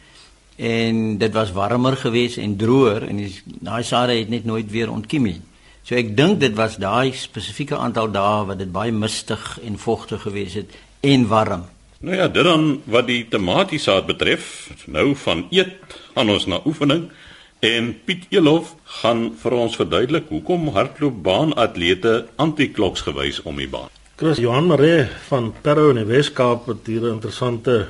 en 0.56 1.18
dit 1.18 1.32
was 1.32 1.52
warmer 1.54 1.96
geweest 1.96 2.38
en 2.42 2.56
droër 2.56 3.06
en 3.08 3.22
die 3.22 3.30
daai 3.44 3.82
sade 3.86 4.18
het 4.18 4.30
net 4.30 4.44
nooit 4.44 4.70
weer 4.70 4.90
ontkiem 4.90 5.30
nie. 5.30 5.40
So 5.82 5.98
ek 5.98 6.16
dink 6.16 6.40
dit 6.42 6.54
was 6.58 6.78
daai 6.82 7.12
spesifieke 7.18 7.78
aantal 7.78 8.10
dae 8.14 8.42
wat 8.50 8.58
dit 8.62 8.70
baie 8.72 8.92
mistig 8.94 9.58
en 9.66 9.78
vogtig 9.78 10.22
gewees 10.22 10.58
het 10.58 10.74
en 11.00 11.26
warm. 11.30 11.64
Nou 12.02 12.16
ja, 12.16 12.28
dit 12.28 12.44
dan 12.44 12.80
wat 12.90 13.06
die 13.06 13.22
tomatiesaad 13.30 14.06
betref, 14.06 14.70
nou 14.90 15.12
van 15.14 15.44
eet 15.54 15.98
aan 16.18 16.30
ons 16.30 16.46
na 16.50 16.58
oefening 16.66 17.04
en 17.62 17.92
Piet 18.04 18.24
Elof 18.34 18.72
gaan 18.98 19.28
vir 19.38 19.54
ons 19.54 19.76
verduidelik 19.78 20.30
hoekom 20.34 20.72
hardloopbaanatlete 20.74 22.14
antikloks 22.42 23.04
gewys 23.06 23.38
om 23.46 23.60
die 23.62 23.68
baan. 23.70 23.92
Chris 24.18 24.40
Johan 24.42 24.66
Maree 24.66 25.04
van 25.28 25.52
Parow 25.62 25.92
in 25.92 26.00
die 26.00 26.08
Weskaap 26.08 26.66
het 26.66 26.90
hier 26.90 27.06
'n 27.06 27.14
interessante 27.20 27.86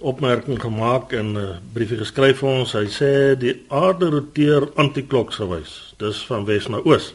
opmerking 0.00 0.60
gemaak 0.60 1.12
en 1.12 1.32
'n 1.32 1.36
uh, 1.36 1.56
briefie 1.72 1.96
geskryf 1.96 2.38
vir 2.38 2.48
ons. 2.48 2.72
Hy 2.72 2.86
sê 2.86 3.38
die 3.38 3.64
aarde 3.68 4.10
roteer 4.10 4.68
antikloks 4.74 5.36
gewys. 5.36 5.94
Dis 5.96 6.20
van 6.26 6.44
wes 6.44 6.68
na 6.68 6.78
oos 6.84 7.14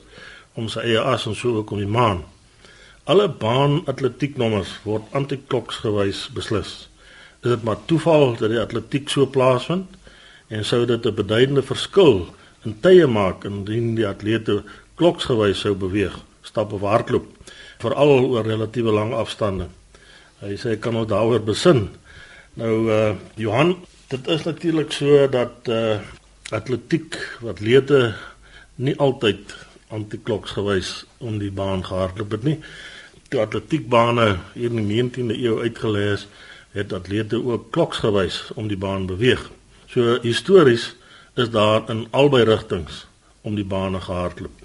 om 0.53 0.67
sy 0.69 0.79
eie 0.79 0.99
as 0.99 1.25
en 1.25 1.35
so 1.35 1.55
ook 1.55 1.71
om 1.71 1.77
die 1.77 1.88
maan. 1.88 2.23
Alle 3.03 3.29
baan 3.29 3.81
atletieknommers 3.85 4.79
word 4.83 5.03
antikloks 5.11 5.75
gewys 5.75 6.29
beslis. 6.33 6.89
Is 7.43 7.49
dit 7.49 7.63
maar 7.63 7.77
toeval 7.85 8.35
dat 8.39 8.49
die 8.49 8.59
atletiek 8.59 9.09
so 9.09 9.25
plaasvind 9.25 9.98
en 10.49 10.65
sou 10.65 10.85
dit 10.85 11.05
'n 11.05 11.15
beduidende 11.15 11.61
verskil 11.61 12.27
in 12.65 12.79
tye 12.81 13.07
maak 13.07 13.45
indien 13.45 13.95
die 13.95 14.07
atlete 14.07 14.63
kloksgewys 14.95 15.59
sou 15.59 15.75
beweeg, 15.75 16.15
stap 16.41 16.73
of 16.73 16.81
hardloop, 16.81 17.25
veral 17.79 18.25
oor 18.25 18.45
relatiewe 18.45 18.91
lang 18.91 19.13
afstande? 19.13 19.69
Hy 20.39 20.55
sê 20.57 20.79
kan 20.79 20.95
ons 20.95 21.07
daaroor 21.07 21.43
besin. 21.43 21.89
Nou 22.53 22.89
uh 22.89 23.15
Johan, 23.35 23.75
dit 24.07 24.27
is 24.27 24.43
natuurlik 24.43 24.91
so 24.91 25.27
dat 25.27 25.67
uh 25.67 25.99
atletiek 26.49 27.15
wat 27.41 27.59
lede 27.59 28.15
nie 28.75 28.95
altyd 28.97 29.55
antikloks 29.93 30.51
gewys 30.57 31.05
om 31.17 31.37
die 31.41 31.51
baan 31.51 31.85
gehardloop 31.85 32.31
het 32.31 32.43
nie. 32.43 32.57
Die 33.29 33.41
atletiekbane 33.41 34.37
hier 34.53 34.73
in 34.73 34.87
die 34.87 35.01
19de 35.03 35.37
eeu 35.37 35.59
uitgelê 35.61 36.13
is, 36.13 36.27
het 36.73 36.93
atlete 36.93 37.37
ook 37.45 37.71
kloks 37.71 38.01
gewys 38.05 38.41
om 38.55 38.67
die 38.67 38.77
baan 38.77 39.05
beweeg. 39.09 39.49
So 39.89 40.19
histories 40.22 40.96
is 41.34 41.50
daar 41.50 41.89
in 41.89 42.08
albei 42.12 42.43
rigtings 42.43 43.08
om 43.41 43.55
die 43.55 43.65
bane 43.65 43.98
gehardloop. 44.01 44.60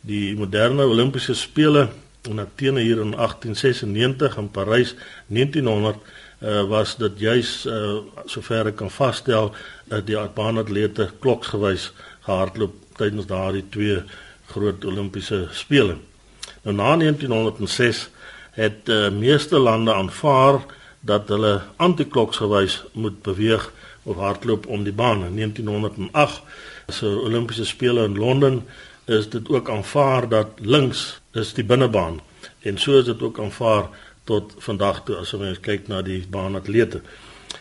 Die 0.00 0.34
moderne 0.34 0.88
Olimpiese 0.90 1.36
spele 1.38 1.84
in 2.26 2.40
Athene 2.42 2.80
hier 2.80 2.98
in 2.98 3.14
1896 3.14 4.36
en 4.36 4.50
Parys 4.50 4.94
1900 5.26 5.96
uh, 6.42 6.62
was 6.66 6.96
dit 6.96 7.22
juis 7.22 7.52
uh, 7.70 8.00
sover 8.26 8.72
ek 8.72 8.80
kan 8.82 8.90
vasstel 8.90 9.52
dat 9.86 10.08
die 10.10 10.18
baanatlete 10.18 11.12
kloksgewys 11.22 11.92
gehardloop 12.26 12.74
tydens 12.98 13.30
daardie 13.30 13.68
twee 13.70 14.02
groot 14.50 14.84
Olimpiese 14.84 15.44
spele. 15.54 16.00
Nou 16.66 16.74
na 16.74 16.96
1906 16.98 18.08
het 18.58 18.90
uh, 18.90 19.12
meeste 19.14 19.62
lande 19.62 19.94
aanvaar 19.94 20.64
dat 21.06 21.30
hulle 21.30 21.60
antikloksgewys 21.78 22.82
moet 22.98 23.22
beweeg 23.22 23.70
of 24.02 24.16
hardloop 24.16 24.66
om 24.66 24.84
die 24.84 24.92
baan. 24.92 25.24
In 25.24 25.36
1908 25.36 26.42
se 26.88 27.06
Olimpiese 27.06 27.64
spele 27.64 28.04
in 28.04 28.18
Londen 28.18 28.64
is 29.04 29.28
dit 29.28 29.48
ook 29.48 29.70
aanvaar 29.70 30.28
dat 30.28 30.46
links 30.56 31.20
is 31.32 31.54
die 31.54 31.64
binnebaan 31.64 32.20
en 32.60 32.78
so 32.78 32.98
is 32.98 33.04
dit 33.04 33.22
ook 33.22 33.38
aanvaar 33.38 33.88
tot 34.24 34.54
vandag 34.58 35.02
toe 35.04 35.16
as 35.16 35.32
ons 35.34 35.60
kyk 35.60 35.88
na 35.88 36.02
die 36.02 36.22
baanatlete. 36.30 37.00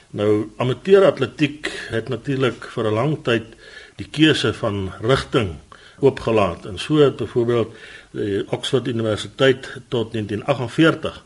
Nou 0.10 0.50
amateur 0.58 1.06
atletiek 1.06 1.72
het 1.90 2.10
natuurlik 2.10 2.66
vir 2.76 2.86
'n 2.90 2.94
lang 2.94 3.18
tyd 3.24 3.56
die 3.96 4.08
keuse 4.12 4.54
van 4.54 4.92
rigting 5.02 5.58
oopgelaat 6.00 6.66
en 6.66 6.78
so 6.80 6.98
het 6.98 7.16
byvoorbeeld 7.16 7.74
die 8.12 8.44
Oxford 8.52 8.88
Universiteit 8.88 9.70
tot 9.88 10.12
1948 10.12 11.24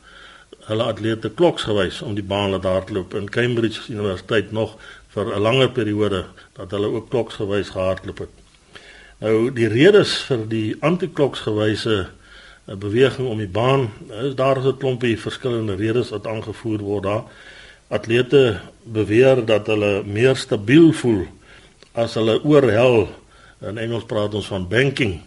hulle 0.68 0.84
atlete 0.84 1.30
kloks 1.30 1.64
gewys 1.68 2.02
om 2.02 2.16
die 2.16 2.24
baan 2.24 2.50
laat 2.50 2.64
hardloop 2.64 3.14
in 3.14 3.30
Cambridge 3.30 3.92
Universiteit 3.92 4.52
nog 4.52 4.78
vir 5.14 5.36
'n 5.36 5.42
langer 5.42 5.70
periode 5.70 6.26
dat 6.54 6.72
hulle 6.72 6.88
ook 6.88 7.10
kloks 7.10 7.36
gewys 7.36 7.70
gehardloop 7.70 8.18
het. 8.18 8.34
Nou 9.20 9.52
die 9.54 9.68
redes 9.68 10.18
vir 10.28 10.48
die 10.48 10.76
antikloks 10.80 11.40
gewyse 11.40 12.08
'n 12.68 12.80
beweging 12.80 13.28
om 13.28 13.38
die 13.38 13.48
baan. 13.48 13.92
Is 14.10 14.36
daar 14.36 14.58
is 14.58 14.66
'n 14.66 14.78
klompie 14.78 15.20
verskillende 15.20 15.76
redes 15.76 16.10
wat 16.10 16.28
aangevoer 16.28 16.80
word 16.80 17.04
daar. 17.04 17.24
Atlete 17.88 18.60
beweer 18.84 19.46
dat 19.46 19.68
hulle 19.68 20.04
meer 20.06 20.36
stabiel 20.36 20.94
voel 20.94 21.28
as 21.92 22.14
hulle 22.14 22.44
oorhel. 22.44 23.10
In 23.62 23.78
Engels 23.78 24.04
praat 24.04 24.34
ons 24.34 24.48
van 24.48 24.68
banking. 24.68 25.22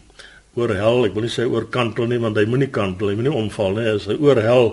Oorhel, 0.57 1.05
ek 1.05 1.13
wil 1.13 1.27
nie 1.27 1.33
sê 1.33 1.45
oor 1.45 1.67
kantel 1.69 2.07
nie 2.09 2.19
want 2.23 2.39
hy 2.41 2.47
moenie 2.49 2.71
kantel, 2.73 3.11
hy 3.13 3.17
moenie 3.19 3.35
omval 3.37 3.75
nie. 3.77 3.91
As 3.93 4.07
hy 4.09 4.17
oorhel 4.17 4.71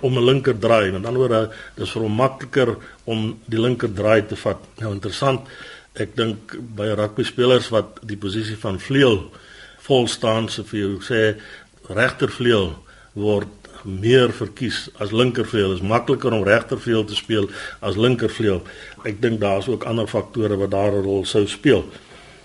om 0.00 0.18
'n 0.18 0.26
linker 0.26 0.54
draai, 0.54 0.92
met 0.92 1.06
ander 1.06 1.18
woorde, 1.20 1.50
dis 1.76 1.90
vir 1.90 2.02
hom 2.02 2.14
makliker 2.14 2.76
om 3.04 3.36
die 3.50 3.58
linker 3.58 3.90
draai 3.90 4.22
te 4.28 4.36
vat. 4.36 4.60
Nou 4.78 4.92
interessant. 4.92 5.40
Ek 5.94 6.14
dink 6.16 6.54
by 6.76 6.94
rugby 6.94 7.24
spelers 7.24 7.70
wat 7.70 7.98
die 8.02 8.16
posisie 8.16 8.56
van 8.56 8.78
vleuel 8.78 9.30
vol 9.86 10.06
staan, 10.06 10.48
so 10.48 10.62
vir 10.62 10.80
jou 10.80 10.98
sê 11.02 11.36
regtervleuel 11.90 12.74
word 13.14 13.48
meer 13.84 14.32
verkies 14.32 14.88
as 14.98 15.12
linkervleuel. 15.12 15.74
Dit 15.74 15.82
is 15.82 15.88
makliker 15.88 16.32
om 16.32 16.44
regtervleuel 16.46 17.04
te 17.04 17.14
speel 17.14 17.48
as 17.80 17.96
linkervleuel. 17.96 18.62
Ek 19.04 19.20
dink 19.20 19.40
daar's 19.40 19.68
ook 19.68 19.84
ander 19.84 20.06
faktore 20.06 20.56
wat 20.56 20.70
daar 20.70 20.92
'n 20.92 21.04
rol 21.04 21.24
sou 21.24 21.46
speel. 21.46 21.84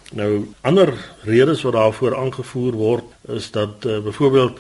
Nou 0.09 0.47
ander 0.65 0.89
redes 1.21 1.61
wat 1.61 1.75
daarvoor 1.75 2.15
aangevoer 2.17 2.73
word 2.73 3.09
is 3.29 3.51
dat 3.53 3.85
uh, 3.85 3.99
byvoorbeeld 4.01 4.57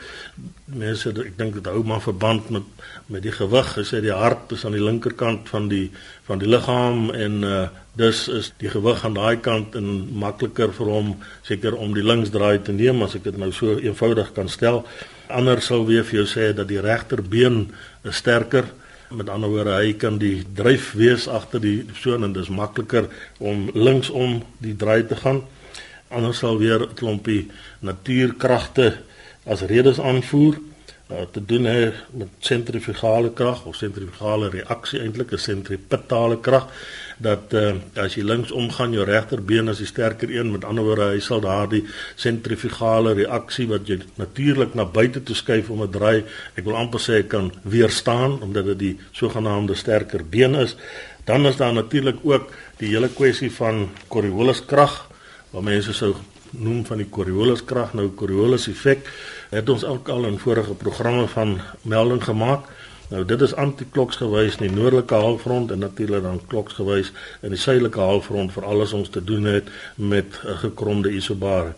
mense 0.65 1.09
ek 1.09 1.37
dink 1.39 1.55
dit 1.57 1.65
hou 1.65 1.81
maar 1.83 2.03
verband 2.05 2.51
met 2.53 2.67
met 3.09 3.23
die 3.25 3.33
gewig, 3.33 3.71
as 3.81 3.89
jy 3.89 4.03
die 4.05 4.13
hart 4.13 4.51
is 4.53 4.61
aan 4.65 4.75
die 4.77 4.83
linkerkant 4.83 5.47
van 5.49 5.65
die 5.71 5.87
van 6.27 6.37
die 6.37 6.49
liggaam 6.49 7.09
en 7.09 7.39
uh, 7.41 7.63
dus 7.97 8.27
is 8.29 8.51
die 8.61 8.69
gewig 8.69 9.01
aan 9.05 9.17
daai 9.17 9.41
kant 9.41 9.73
en 9.79 9.87
makliker 10.21 10.69
vir 10.77 10.91
hom 10.93 11.15
seker 11.47 11.73
om 11.73 11.95
die 11.97 12.05
linksdraai 12.05 12.61
te 12.61 12.75
neem 12.75 13.01
as 13.01 13.17
ek 13.17 13.25
dit 13.31 13.39
nou 13.41 13.49
so 13.49 13.79
eenvoudig 13.81 14.29
kan 14.37 14.49
stel. 14.53 14.83
Ander 15.33 15.65
sou 15.65 15.81
weer 15.89 16.05
vir 16.05 16.21
jou 16.21 16.27
sê 16.29 16.51
dat 16.53 16.69
die 16.69 16.81
regterbeen 16.85 17.71
is 18.05 18.21
sterker 18.21 18.69
met 19.09 19.29
ander 19.29 19.49
woorde 19.49 19.73
hy 19.73 19.93
kan 19.97 20.17
die 20.21 20.43
dryf 20.55 20.91
wees 20.97 21.27
agter 21.27 21.61
die 21.61 21.81
persoon 21.87 22.23
en 22.27 22.33
dis 22.33 22.49
makliker 22.53 23.09
om 23.37 23.69
linksom 23.73 24.43
die 24.61 24.75
draai 24.77 25.05
te 25.09 25.17
gaan. 25.17 25.43
Anders 26.09 26.41
sal 26.41 26.57
weer 26.57 26.81
'n 26.85 26.93
klompie 26.93 27.47
natuurkragte 27.79 28.97
as 29.45 29.61
redes 29.61 29.99
aanvoer 29.99 30.57
uh, 31.11 31.25
te 31.31 31.41
doen 31.45 31.65
hê 31.65 31.91
met 32.11 32.27
sentrifugale 32.39 33.33
krag 33.33 33.65
of 33.65 33.75
sentrifugale 33.75 34.49
reaksie 34.49 35.01
eintlik 35.01 35.33
'n 35.33 35.37
sentripetale 35.37 36.39
krag 36.39 36.67
dat 37.17 37.53
uh, 37.53 37.73
as 37.95 38.15
jy 38.15 38.23
links 38.23 38.51
omgaan 38.51 38.93
jou 38.93 39.05
regterbeen 39.05 39.69
as 39.69 39.77
die 39.77 39.89
sterker 39.89 40.29
een 40.31 40.51
met 40.51 40.63
ander 40.63 40.83
woorde 40.83 41.09
hy 41.11 41.19
sal 41.19 41.41
daardie 41.41 41.83
sentrifugale 42.15 43.13
reaksie 43.13 43.67
wat 43.67 43.87
jy 43.87 43.99
natuurlik 44.15 44.75
na 44.75 44.85
buite 44.85 45.23
toe 45.23 45.35
skuif 45.35 45.69
om 45.69 45.83
'n 45.83 45.91
draai 45.91 46.23
ek 46.55 46.63
wil 46.63 46.75
amper 46.75 46.99
sê 46.99 47.27
kan 47.27 47.51
weerstaan 47.63 48.41
omdat 48.41 48.65
dit 48.65 48.79
die 48.79 48.97
sogenaamde 49.11 49.75
sterker 49.75 50.23
been 50.25 50.55
is. 50.55 50.75
Dan 51.25 51.45
is 51.45 51.57
daar 51.57 51.73
natuurlik 51.73 52.17
ook 52.23 52.49
die 52.77 52.87
hele 52.87 53.09
kwessie 53.09 53.51
van 53.51 53.89
Coriolis 54.07 54.65
krag 54.65 55.09
wat 55.51 55.63
mense 55.63 55.93
sou 55.93 56.15
noem 56.51 56.85
van 56.85 56.97
die 56.97 57.09
Coriolis 57.09 57.65
krag 57.65 57.93
nou 57.93 58.09
Coriolis 58.15 58.67
effek 58.67 59.09
het 59.49 59.69
ons 59.69 59.83
ook 59.85 60.09
al 60.09 60.25
in 60.25 60.39
vorige 60.39 60.73
programme 60.73 61.27
van 61.27 61.59
melding 61.81 62.23
gemaak 62.23 62.69
Nou 63.09 63.23
dit 63.25 63.41
is 63.41 63.55
antikloks 63.57 64.19
gewys 64.21 64.59
in 64.59 64.67
die 64.67 64.75
noordelike 64.75 65.17
halfrond 65.17 65.71
en 65.73 65.81
natuurlik 65.81 66.21
dan 66.21 66.41
kloks 66.47 66.75
gewys 66.77 67.09
in 67.41 67.55
die 67.55 67.61
suidelike 67.61 67.99
halfrond 67.99 68.53
vir 68.53 68.67
alles 68.69 68.93
ons 68.93 69.09
te 69.09 69.23
doen 69.25 69.47
het 69.49 69.71
met 69.95 70.37
'n 70.45 70.57
gekromde 70.65 71.09
isobare. 71.09 71.73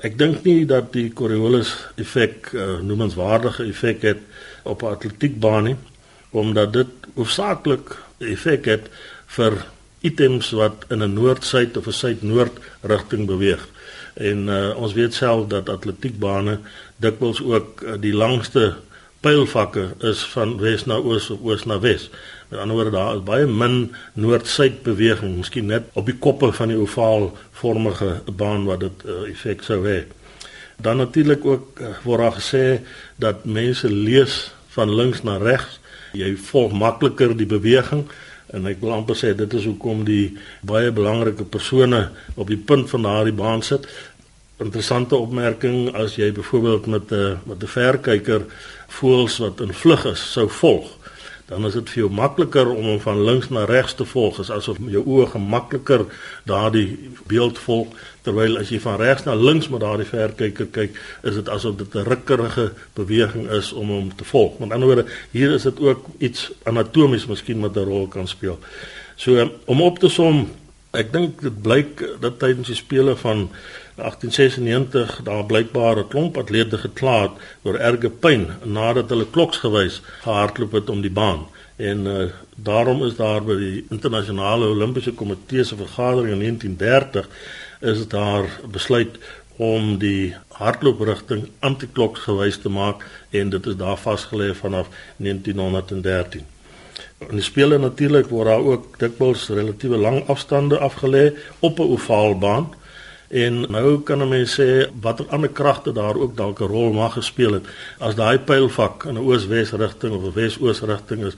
Ek 0.00 0.16
dink 0.18 0.44
nie 0.44 0.64
dat 0.66 0.92
die 0.92 1.12
Coriolis 1.12 1.74
effek 1.96 2.52
uh, 2.52 2.80
noemenswaardige 2.80 3.64
effek 3.64 4.02
het 4.02 4.18
op 4.62 4.82
'n 4.82 4.92
atletiekbaan 4.96 5.64
nie 5.64 5.76
omdat 6.30 6.72
dit 6.72 6.88
hoofsaaklik 7.14 7.96
effek 8.18 8.64
het 8.64 8.88
vir 9.26 9.66
items 10.00 10.50
wat 10.50 10.84
in 10.88 11.02
'n 11.02 11.12
noord-suid 11.12 11.76
of 11.76 11.86
'n 11.86 11.92
suid-noord 11.92 12.58
rigting 12.80 13.26
beweeg. 13.26 13.68
En 14.14 14.48
uh, 14.48 14.76
ons 14.76 14.92
weet 14.92 15.14
self 15.14 15.46
dat 15.46 15.68
atletiekbane 15.68 16.58
dikwels 16.96 17.42
ook 17.42 17.82
uh, 17.82 17.96
die 18.00 18.14
langste 18.14 18.74
pylvakke 19.20 19.90
is 20.06 20.22
van 20.32 20.56
wes 20.60 20.86
na 20.88 20.96
oos 20.96 21.28
of 21.30 21.42
oos 21.44 21.66
na 21.68 21.78
wes. 21.80 22.08
Met 22.48 22.60
ander 22.60 22.76
woorde 22.76 22.94
daar 22.96 23.18
is 23.18 23.24
baie 23.24 23.46
min 23.46 23.92
noord-suid 24.18 24.82
beweging, 24.82 25.36
miskien 25.36 25.68
net 25.70 25.90
op 25.92 26.08
die 26.08 26.16
koppe 26.16 26.52
van 26.56 26.72
die 26.72 26.78
ovaal 26.80 27.30
vormige 27.60 28.14
baan 28.36 28.64
wat 28.68 28.80
dit 28.86 29.04
uh, 29.06 29.20
effek 29.28 29.62
sou 29.66 29.82
hê. 29.84 30.00
Dan 30.80 30.96
natuurlik 30.96 31.44
ook 31.44 31.80
uh, 31.80 31.92
word 32.04 32.24
daar 32.24 32.38
gesê 32.40 32.64
dat 33.20 33.44
mense 33.44 33.90
lees 33.92 34.40
van 34.74 34.94
links 34.94 35.22
na 35.22 35.36
regs. 35.36 35.78
Jy 36.16 36.32
volg 36.48 36.72
makliker 36.74 37.36
die 37.36 37.46
beweging 37.46 38.08
en 38.52 38.66
ek 38.66 38.80
wil 38.82 38.94
amper 38.96 39.18
sê 39.18 39.32
dit 39.36 39.58
is 39.58 39.66
hoekom 39.68 40.04
die 40.04 40.36
baie 40.66 40.90
belangrike 40.94 41.44
persone 41.44 42.08
op 42.34 42.48
die 42.50 42.58
punt 42.58 42.90
van 42.90 43.06
daardie 43.06 43.36
baan 43.36 43.62
sit. 43.62 43.86
Interessante 44.60 45.16
opmerking 45.16 45.94
as 45.96 46.18
jy 46.20 46.32
byvoorbeeld 46.36 46.86
met 46.86 47.12
'n 47.12 47.14
uh, 47.14 47.36
met 47.46 47.62
'n 47.62 47.74
verkyker 47.76 48.46
voëls 48.88 49.38
wat 49.38 49.60
in 49.60 49.72
vlug 49.72 50.04
is 50.04 50.32
sou 50.32 50.48
volg, 50.48 50.99
dan 51.50 51.66
is 51.66 51.74
dit 51.74 51.88
vir 51.90 52.04
jou 52.04 52.10
makliker 52.14 52.68
om 52.70 52.84
hom 52.92 53.00
van 53.02 53.24
links 53.26 53.48
na 53.50 53.64
regs 53.66 53.96
te 53.98 54.04
volg, 54.06 54.38
as 54.38 54.52
asof 54.54 54.78
jou 54.86 55.02
oë 55.02 55.32
gemakliker 55.32 56.04
daardie 56.46 56.94
beeld 57.30 57.58
volg, 57.58 57.90
terwyl 58.22 58.60
as 58.60 58.70
jy 58.70 58.78
van 58.84 59.00
regs 59.00 59.26
na 59.26 59.34
links 59.34 59.66
met 59.72 59.82
daardie 59.82 60.06
verkyker 60.06 60.68
kyk, 60.70 61.00
is 61.26 61.40
dit 61.40 61.50
asof 61.50 61.74
dit 61.80 61.96
'n 61.96 62.06
rukkerige 62.06 62.70
beweging 62.94 63.50
is 63.50 63.72
om 63.72 63.90
hom 63.90 64.14
te 64.14 64.24
volg. 64.24 64.58
Met 64.58 64.70
ander 64.72 64.88
woorde, 64.88 65.10
hier 65.30 65.50
is 65.50 65.66
dit 65.66 65.80
ook 65.80 66.06
iets 66.18 66.52
anatomies 66.62 67.26
miskien 67.26 67.60
wat 67.60 67.76
'n 67.76 67.84
rol 67.84 68.06
kan 68.06 68.28
speel. 68.28 68.58
So 69.16 69.50
om 69.66 69.82
op 69.82 69.98
te 69.98 70.08
som, 70.08 70.48
ek 70.92 71.12
dink 71.12 71.40
dit 71.40 71.62
blyk 71.62 72.04
dat 72.20 72.38
tydens 72.38 72.66
die 72.66 72.76
spele 72.76 73.16
van 73.16 73.50
1896 74.00 75.20
daar 75.24 75.44
blykbaar 75.44 75.96
'n 75.98 76.08
klomp 76.08 76.38
atlete 76.38 76.78
gekla 76.78 77.22
het 77.22 77.30
oor 77.62 77.76
erge 77.78 78.10
pyn 78.10 78.48
nadat 78.64 79.08
hulle 79.08 79.26
kloksgewys 79.30 80.02
gehardloop 80.22 80.72
het 80.72 80.90
om 80.90 81.00
die 81.00 81.10
baan. 81.10 81.46
En 81.76 82.06
uh, 82.06 82.28
daarom 82.54 83.04
is 83.04 83.16
daar 83.16 83.44
by 83.44 83.56
die 83.56 83.84
internasionale 83.90 84.66
Olimpiese 84.66 85.12
komitee 85.12 85.64
se 85.64 85.76
vergadering 85.76 86.32
in 86.32 86.38
1930 86.38 87.28
is 87.80 88.08
daar 88.08 88.60
besluit 88.70 89.18
om 89.56 89.98
die 89.98 90.34
hardlooprigting 90.48 91.48
antikloks 91.58 92.20
gewys 92.20 92.58
te 92.60 92.68
maak 92.68 93.04
en 93.30 93.50
dit 93.52 93.66
is 93.66 93.76
daar 93.76 93.98
vasgelê 94.00 94.54
vanaf 94.54 94.88
1913. 95.16 96.44
In 97.28 97.36
die 97.36 97.44
spele 97.44 97.78
natuurlik 97.78 98.30
word 98.32 98.48
daar 98.48 98.64
ook 98.72 98.98
dikwels 98.98 99.48
relatiewe 99.48 99.96
lang 100.00 100.22
afstande 100.32 100.78
afgelê 100.78 101.32
op 101.60 101.78
'n 101.78 101.92
ovaalbaan 101.96 102.70
En 103.30 103.60
nou 103.70 104.00
kan 104.02 104.22
'n 104.22 104.28
mens 104.28 104.60
sê 104.60 104.90
watter 105.00 105.26
ander 105.28 105.50
kragte 105.50 105.92
daar 105.92 106.16
ook 106.16 106.36
dalk 106.36 106.60
'n 106.60 106.66
rol 106.66 106.92
mag 106.92 107.12
gespeel 107.12 107.52
het 107.52 107.66
as 107.98 108.14
daai 108.14 108.38
pylvak 108.38 109.04
in 109.04 109.14
'n 109.14 109.22
oos-wes 109.22 109.70
rigting 109.70 110.12
of 110.14 110.22
'n 110.22 110.32
wes-oos 110.34 110.80
rigting 110.80 111.24
is 111.24 111.36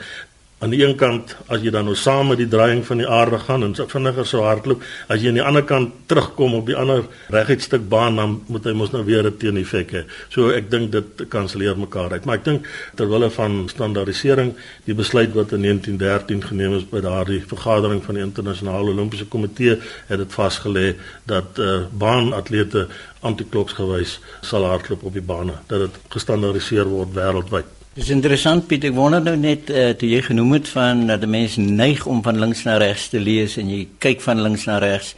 aan 0.63 0.71
die 0.71 0.85
een 0.85 0.95
kant 0.95 1.35
as 1.51 1.63
jy 1.65 1.73
dan 1.75 1.89
nou 1.89 1.95
saam 1.99 2.29
met 2.31 2.39
die 2.39 2.47
draaiing 2.51 2.85
van 2.87 3.01
die 3.03 3.09
aarde 3.09 3.41
gaan 3.43 3.65
en 3.67 3.73
so 3.75 3.89
vinniger 3.91 4.27
so 4.29 4.45
hardloop, 4.47 4.85
as 5.11 5.19
jy 5.23 5.33
aan 5.33 5.41
die 5.41 5.45
ander 5.45 5.65
kant 5.67 5.97
terugkom 6.11 6.55
op 6.55 6.69
die 6.71 6.77
ander 6.79 7.03
reguit 7.35 7.65
stuk 7.67 7.89
baan 7.91 8.21
dan 8.21 8.37
moet 8.47 8.69
hy 8.71 8.75
mos 8.79 8.93
nou 8.95 9.03
weer 9.09 9.27
'n 9.27 9.37
teeneffek 9.43 9.91
hê. 9.97 10.03
So 10.31 10.55
ek 10.55 10.71
dink 10.71 10.93
dit 10.93 11.27
kanselleer 11.29 11.77
mekaar 11.77 12.13
uit. 12.13 12.25
Maar 12.25 12.37
ek 12.37 12.45
dink 12.45 12.69
terwyl 12.95 13.31
van 13.31 13.69
standaardisering, 13.69 14.55
die 14.85 14.95
besluit 14.95 15.35
wat 15.35 15.53
in 15.53 15.63
1913 15.63 16.45
geneem 16.45 16.77
is 16.77 16.89
by 16.89 17.01
daardie 17.01 17.43
vergadering 17.47 18.05
van 18.05 18.15
die 18.15 18.23
internasionale 18.23 18.91
olimpiese 18.91 19.27
komitee 19.27 19.79
het 20.07 20.19
dit 20.19 20.33
vasgelê 20.33 20.95
dat 21.27 21.59
uh, 21.59 21.87
baanatlete 21.91 22.89
antikloks 23.21 23.73
gewys 23.73 24.21
sal 24.41 24.65
hardloop 24.65 25.03
op 25.03 25.13
die 25.13 25.23
bane, 25.23 25.55
dat 25.67 25.79
dit 25.79 25.95
gestandaardiseer 26.09 26.87
word 26.87 27.15
wêreldwyd. 27.15 27.82
Dis 27.93 28.09
interessant 28.09 28.63
Piet, 28.65 28.87
ek 28.89 28.95
wonder 28.97 29.21
nou 29.21 29.35
net 29.37 29.69
uh, 29.69 29.91
toe 30.01 30.09
jy 30.09 30.23
genoem 30.25 30.55
het 30.55 30.69
van 30.73 31.03
dat 31.11 31.21
die 31.21 31.29
mens 31.29 31.59
neig 31.61 32.07
om 32.09 32.23
van 32.25 32.39
links 32.41 32.63
na 32.65 32.79
regs 32.81 33.11
te 33.13 33.21
lees 33.21 33.59
en 33.61 33.69
jy 33.69 33.83
kyk 34.01 34.23
van 34.25 34.41
links 34.41 34.65
na 34.65 34.79
regs 34.81 35.11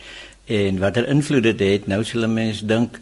en 0.51 0.81
watter 0.83 1.07
invloed 1.07 1.47
dit 1.47 1.63
het. 1.63 1.87
Nou 1.87 2.01
sal 2.03 2.27
'n 2.27 2.35
mens 2.35 2.65
dink 2.67 2.99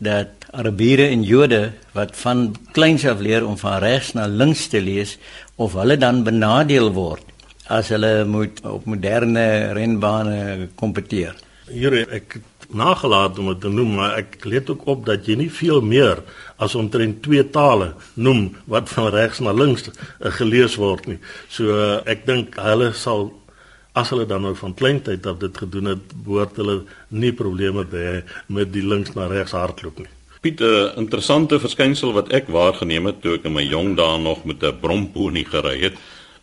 dat 0.00 0.48
Arabiere 0.56 1.10
en 1.12 1.26
Jode 1.28 1.72
wat 1.92 2.16
van 2.16 2.56
kleins 2.72 3.04
af 3.04 3.20
leer 3.20 3.44
om 3.44 3.58
van 3.60 3.84
regs 3.84 4.14
na 4.16 4.24
links 4.26 4.66
te 4.72 4.80
lees 4.80 5.18
of 5.56 5.76
hulle 5.76 5.98
dan 6.00 6.24
benadeel 6.24 6.88
word 6.96 7.28
as 7.68 7.92
hulle 7.92 8.24
moet 8.24 8.64
op 8.64 8.86
moderne 8.86 9.74
renbane 9.76 10.68
kompeteer. 10.74 11.36
Hier 11.68 12.08
ek 12.08 12.40
nagelaat 12.74 13.38
om 13.38 13.50
dit 13.52 13.60
te 13.60 13.70
noem, 13.72 13.94
maar 13.98 14.16
ek 14.20 14.44
let 14.44 14.70
ook 14.70 14.86
op 14.86 15.04
dat 15.06 15.26
jy 15.26 15.36
nie 15.40 15.50
veel 15.50 15.80
meer 15.80 16.22
as 16.56 16.74
omtrent 16.78 17.22
twee 17.22 17.44
tale 17.50 17.92
noem 18.14 18.50
wat 18.70 18.88
van 18.92 19.10
regs 19.14 19.40
na 19.40 19.52
links 19.52 19.88
uh, 19.88 19.94
gelees 20.38 20.76
word 20.80 21.06
nie. 21.06 21.18
So 21.48 21.74
uh, 21.76 22.00
ek 22.06 22.26
dink 22.26 22.58
hulle 22.60 22.92
sal 22.92 23.30
as 23.92 24.10
hulle 24.12 24.24
dan 24.26 24.46
nou 24.46 24.54
van 24.56 24.74
kleintyd 24.74 25.26
af 25.28 25.38
dit 25.42 25.58
gedoen 25.64 25.92
het, 25.92 26.16
behoort 26.24 26.56
hulle 26.56 26.78
nie 27.08 27.32
probleme 27.36 27.84
te 27.88 28.00
hê 28.00 28.16
met 28.48 28.72
die 28.72 28.84
links 28.84 29.12
na 29.16 29.28
regs 29.28 29.52
hardloop 29.56 30.00
nie. 30.00 30.10
Piet, 30.42 30.60
'n 30.60 30.64
uh, 30.64 30.96
interessante 30.98 31.60
verskynsel 31.60 32.12
wat 32.12 32.32
ek 32.32 32.48
waargeneem 32.48 33.06
het 33.06 33.20
toe 33.22 33.36
ek 33.36 33.44
in 33.44 33.54
my 33.54 33.62
jong 33.62 33.94
dae 33.96 34.18
nog 34.18 34.44
met 34.44 34.62
'n 34.62 34.80
bromponie 34.80 35.44
gery 35.44 35.78
het, 35.80 35.96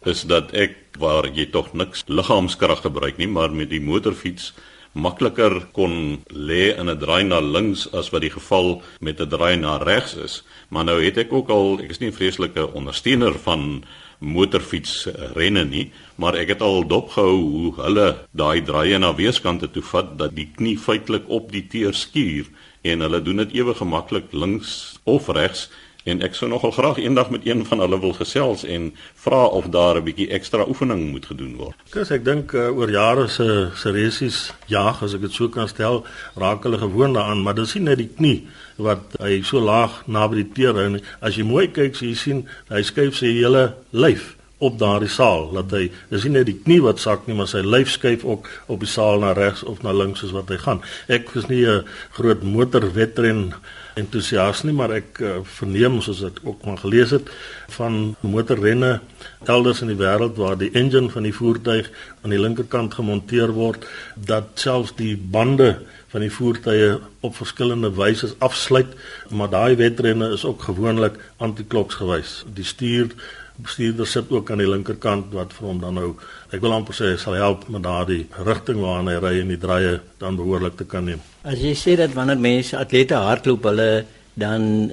is 0.06 0.24
dat 0.24 0.54
ek 0.54 0.76
waar 1.00 1.28
jy 1.28 1.46
tog 1.52 1.74
niks 1.74 2.04
liggaamskrag 2.08 2.82
gebruik 2.82 3.18
nie, 3.18 3.28
maar 3.28 3.52
met 3.52 3.70
die 3.70 3.82
motorfiets 3.82 4.54
makliker 5.02 5.56
kon 5.74 6.20
lê 6.28 6.76
in 6.78 6.90
'n 6.90 7.00
draai 7.00 7.24
na 7.24 7.40
links 7.40 7.88
as 7.94 8.10
wat 8.12 8.22
die 8.22 8.36
geval 8.36 8.82
met 9.00 9.20
'n 9.20 9.30
draai 9.30 9.56
na 9.58 9.78
regs 9.78 10.16
is. 10.16 10.44
Maar 10.70 10.84
nou 10.84 11.04
het 11.04 11.18
ek 11.18 11.34
ook 11.34 11.50
al, 11.50 11.80
ek 11.80 11.90
is 11.90 12.00
nie 12.00 12.10
'n 12.10 12.20
vreeslike 12.20 12.74
ondersteuner 12.74 13.34
van 13.34 13.84
motorfiets 14.20 15.08
renne 15.36 15.66
nie, 15.66 15.92
maar 16.16 16.36
ek 16.36 16.48
het 16.48 16.62
al 16.62 16.88
dopgehou 16.88 17.40
hoe 17.40 17.74
hulle 17.76 18.18
daai 18.32 18.62
draaie 18.62 18.98
na 19.00 19.14
weerskante 19.16 19.72
toe 19.72 19.84
vat 19.84 20.18
dat 20.18 20.36
die 20.36 20.50
knie 20.56 20.78
feitelik 20.78 21.24
op 21.28 21.52
die 21.52 21.68
teer 21.68 21.94
skuur 21.94 22.46
en 22.82 23.00
hulle 23.00 23.22
doen 23.22 23.38
dit 23.38 23.54
ewe 23.54 23.74
gemaklik 23.74 24.32
links 24.32 25.00
of 25.04 25.28
regs 25.28 25.70
en 26.04 26.22
ek 26.24 26.36
sou 26.36 26.50
nogal 26.50 26.72
graag 26.72 26.98
eendag 26.98 27.30
met 27.30 27.46
een 27.48 27.66
van 27.66 27.80
hulle 27.84 28.00
wil 28.00 28.14
gesels 28.14 28.64
en 28.64 28.90
vra 29.24 29.46
of 29.46 29.70
daar 29.76 29.98
'n 29.98 30.04
bietjie 30.04 30.30
ekstra 30.30 30.66
oefening 30.68 31.12
moet 31.12 31.26
gedoen 31.26 31.56
word. 31.56 31.76
Kus 31.92 32.12
ek 32.12 32.26
dink 32.26 32.54
uh, 32.54 32.70
oor 32.78 32.90
jare 32.90 33.28
se 33.28 33.70
se 33.76 33.92
resies 33.92 34.54
jaag 34.68 35.04
as 35.04 35.14
ek 35.14 35.22
dit 35.22 35.32
so 35.32 35.50
kan 35.50 35.68
stel, 35.68 36.06
raak 36.36 36.64
hulle 36.64 36.78
gewoond 36.78 37.14
daaraan, 37.14 37.44
maar 37.44 37.56
dis 37.56 37.76
nie 37.76 37.84
net 37.84 37.98
die 37.98 38.12
knie 38.18 38.48
wat 38.78 39.20
hy 39.20 39.42
so 39.44 39.60
laag 39.60 40.04
naby 40.08 40.36
die 40.36 40.52
teer 40.54 40.74
hou 40.74 40.90
nie. 40.90 41.04
As 41.22 41.36
jy 41.36 41.44
mooi 41.44 41.68
kyk, 41.68 41.96
so 41.96 42.06
jy 42.06 42.16
sien 42.16 42.48
hy 42.70 42.82
skuif 42.82 43.16
sy 43.16 43.34
hele 43.34 43.76
lyf 43.92 44.39
op 44.60 44.80
daardie 44.80 45.10
saal 45.12 45.50
dat 45.56 45.72
hy 45.72 45.86
dis 46.12 46.26
nie 46.28 46.34
net 46.36 46.48
die 46.50 46.58
knie 46.60 46.82
wat 46.84 47.00
sak 47.00 47.28
nie 47.28 47.36
maar 47.38 47.48
sy 47.48 47.62
lyf 47.64 47.94
skuif 47.94 48.26
ook 48.28 48.50
op 48.68 48.84
die 48.84 48.92
saal 48.92 49.24
na 49.24 49.32
regs 49.38 49.64
of 49.64 49.84
na 49.84 49.94
links 49.96 50.20
soos 50.20 50.36
wat 50.36 50.52
hy 50.52 50.58
gaan. 50.60 50.82
Ek 51.08 51.32
is 51.40 51.48
nie 51.48 51.66
'n 51.66 51.86
groot 52.12 52.44
motorwedren 52.44 53.54
entoesias 54.00 54.64
nie, 54.64 54.74
maar 54.74 54.92
ek 54.96 55.20
uh, 55.22 55.40
verneem 55.44 56.00
soos 56.02 56.22
ek 56.24 56.40
ook 56.44 56.66
maar 56.66 56.78
gelees 56.78 57.12
het 57.16 57.30
van 57.76 58.16
motorrenne 58.20 59.00
elders 59.46 59.82
in 59.82 59.92
die 59.94 60.00
wêreld 60.00 60.38
waar 60.40 60.58
die 60.60 60.72
engine 60.74 61.10
van 61.10 61.24
die 61.24 61.36
voertuig 61.36 61.90
aan 62.24 62.36
die 62.36 62.40
linkerkant 62.40 62.94
gemonteer 62.94 63.52
word 63.56 63.88
dat 64.16 64.56
selfs 64.56 64.96
die 65.00 65.16
bande 65.18 65.80
van 66.12 66.22
die 66.26 66.32
voertuie 66.34 66.98
op 67.22 67.36
verskillende 67.38 67.92
wyse 67.94 68.32
afsluit, 68.40 68.96
maar 69.30 69.50
daai 69.50 69.76
wedrenne 69.76 70.32
is 70.34 70.46
ook 70.46 70.64
gewoonlik 70.70 71.20
antikloks 71.38 72.00
gewys. 72.02 72.44
Die 72.54 72.66
stuur 72.66 73.14
bestuurder 73.64 74.08
sit 74.08 74.32
ook 74.32 74.52
aan 74.52 74.62
die 74.64 74.70
linkerkant 74.70 75.34
wat 75.36 75.54
vir 75.54 75.68
hom 75.68 75.80
dan 75.82 75.98
nou 76.00 76.10
ek 76.54 76.62
wil 76.64 76.76
amper 76.76 76.96
sê 76.96 77.14
sal 77.20 77.36
help 77.40 77.68
met 77.70 77.84
daardie 77.84 78.26
rigting 78.48 78.80
waarna 78.84 79.16
hy 79.16 79.24
ry 79.24 79.34
en 79.42 79.54
die 79.54 79.60
draaie 79.60 80.00
dan 80.22 80.40
behoorlik 80.40 80.78
te 80.80 80.88
kan 80.90 81.06
neem. 81.06 81.22
As 81.44 81.60
jy 81.60 81.74
sê 81.76 81.98
dat 82.00 82.16
wanneer 82.18 82.40
mense 82.40 82.78
atlete 82.78 83.20
hardloop 83.20 83.68
hulle 83.72 83.90
dan 84.40 84.92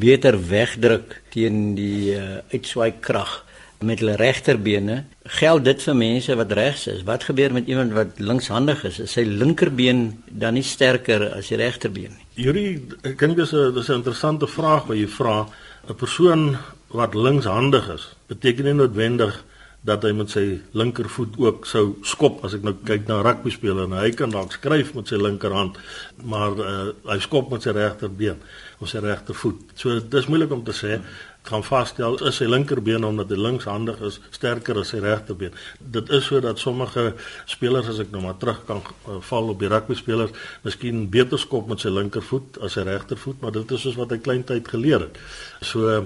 beter 0.00 0.38
wegdruk 0.48 1.20
teen 1.34 1.74
die 1.76 2.14
uh, 2.16 2.40
uitswaai 2.52 2.94
krag 3.04 3.42
met 3.84 4.00
hulle 4.00 4.14
regterbene, 4.16 5.02
geld 5.36 5.66
dit 5.66 5.82
vir 5.84 5.96
mense 6.00 6.36
wat 6.40 6.52
regs 6.56 6.86
is. 6.88 7.02
Wat 7.04 7.26
gebeur 7.28 7.52
met 7.52 7.66
iemand 7.68 7.92
wat 7.92 8.20
linkshandig 8.22 8.86
is? 8.88 9.00
Is 9.04 9.16
sy 9.18 9.26
linkerbeen 9.28 10.22
dan 10.30 10.56
nie 10.56 10.64
sterker 10.64 11.26
as 11.36 11.50
die 11.52 11.60
regterbeen 11.60 12.14
nie? 12.14 12.24
Yuri, 12.46 12.64
ek 13.04 13.18
dink 13.20 13.36
dis 13.36 13.52
'n 13.52 13.74
dis 13.74 13.88
'n 13.90 14.00
interessante 14.00 14.46
vraag 14.46 14.86
wat 14.88 14.96
jy 14.96 15.08
vra. 15.08 15.46
'n 15.88 15.94
Persoon 15.94 16.56
wat 16.94 17.14
linkshandig 17.14 17.88
is, 17.94 18.08
beteken 18.30 18.68
nie 18.68 18.76
noodwendig 18.78 19.42
dat 19.86 20.02
hy 20.02 20.10
met 20.18 20.32
sy 20.32 20.44
linkervoet 20.74 21.36
ook 21.38 21.66
sou 21.70 21.84
skop 22.06 22.42
as 22.46 22.56
ek 22.56 22.64
nou 22.66 22.74
kyk 22.88 23.06
na 23.06 23.20
rugby 23.22 23.52
speler 23.54 23.86
en 23.86 23.94
hy 24.00 24.10
kan 24.18 24.32
dalk 24.34 24.56
skryf 24.56 24.92
met 24.96 25.12
sy 25.12 25.18
linkerhand 25.20 25.78
maar 26.26 26.58
uh, 26.58 26.88
hy 27.06 27.18
skop 27.22 27.52
met 27.54 27.62
sy 27.62 27.74
regterbeen 27.76 28.40
of 28.82 28.90
sy 28.90 29.00
regtervoet. 29.00 29.62
So 29.78 30.00
dis 30.00 30.28
moeilik 30.28 30.52
om 30.52 30.64
te 30.66 30.74
sê 30.76 30.98
kan 31.46 31.62
vasstel 31.62 32.18
is 32.26 32.40
sy 32.40 32.48
linkerbeen 32.50 33.06
omdat 33.06 33.30
hy 33.30 33.38
linkshandig 33.38 34.00
is 34.08 34.18
sterker 34.34 34.80
as 34.80 34.90
sy 34.90 34.98
regterbeen. 35.04 35.54
Dit 35.78 36.10
is 36.14 36.26
so 36.26 36.40
dat 36.42 36.58
sommige 36.58 37.12
spelers 37.46 37.90
as 37.92 38.00
ek 38.02 38.10
nou 38.14 38.24
maar 38.24 38.38
terug 38.42 38.64
kan 38.66 38.82
uh, 38.82 39.20
val 39.28 39.52
op 39.54 39.62
die 39.62 39.70
rugby 39.70 39.94
spelers, 39.98 40.34
miskien 40.66 41.06
beter 41.12 41.38
skop 41.38 41.70
met 41.70 41.84
sy 41.84 41.92
linkervoet 41.94 42.58
as 42.66 42.74
sy 42.76 42.86
regtervoet, 42.88 43.38
maar 43.42 43.54
dit 43.54 43.76
is 43.76 43.86
soos 43.86 43.98
wat 44.00 44.14
hy 44.14 44.18
kleintyd 44.24 44.72
geleer 44.74 45.06
het. 45.06 45.20
So 45.62 46.02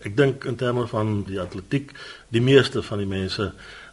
Ek 0.00 0.16
dink 0.16 0.46
in 0.48 0.56
terme 0.56 0.86
van 0.88 1.20
die 1.28 1.40
atletiek, 1.40 1.90
die 2.32 2.40
meeste 2.40 2.80
van 2.82 3.02
die 3.02 3.08
mense 3.08 3.50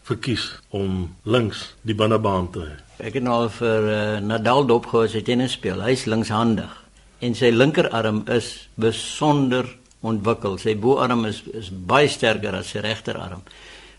verkies 0.08 0.46
om 0.72 1.16
links 1.28 1.74
die 1.84 1.96
binnebaan 1.98 2.48
te 2.54 2.64
hê. 2.64 2.76
Ek 3.10 3.18
het 3.20 3.26
nou 3.26 3.42
vir 3.54 3.88
uh, 3.92 3.98
Nadal 4.24 4.64
dopgehou 4.70 5.04
as 5.06 5.18
hy 5.18 5.22
tennis 5.28 5.58
speel. 5.58 5.84
Hy's 5.84 6.08
linkshandig 6.08 6.72
en 7.20 7.36
sy 7.36 7.50
linkerarm 7.52 8.24
is 8.32 8.70
besonder 8.80 9.68
ontwikkel. 10.06 10.56
Sy 10.62 10.78
boarm 10.80 11.26
is 11.28 11.42
is 11.52 11.72
baie 11.72 12.08
sterker 12.10 12.56
as 12.56 12.72
sy 12.72 12.86
regterarm. 12.86 13.44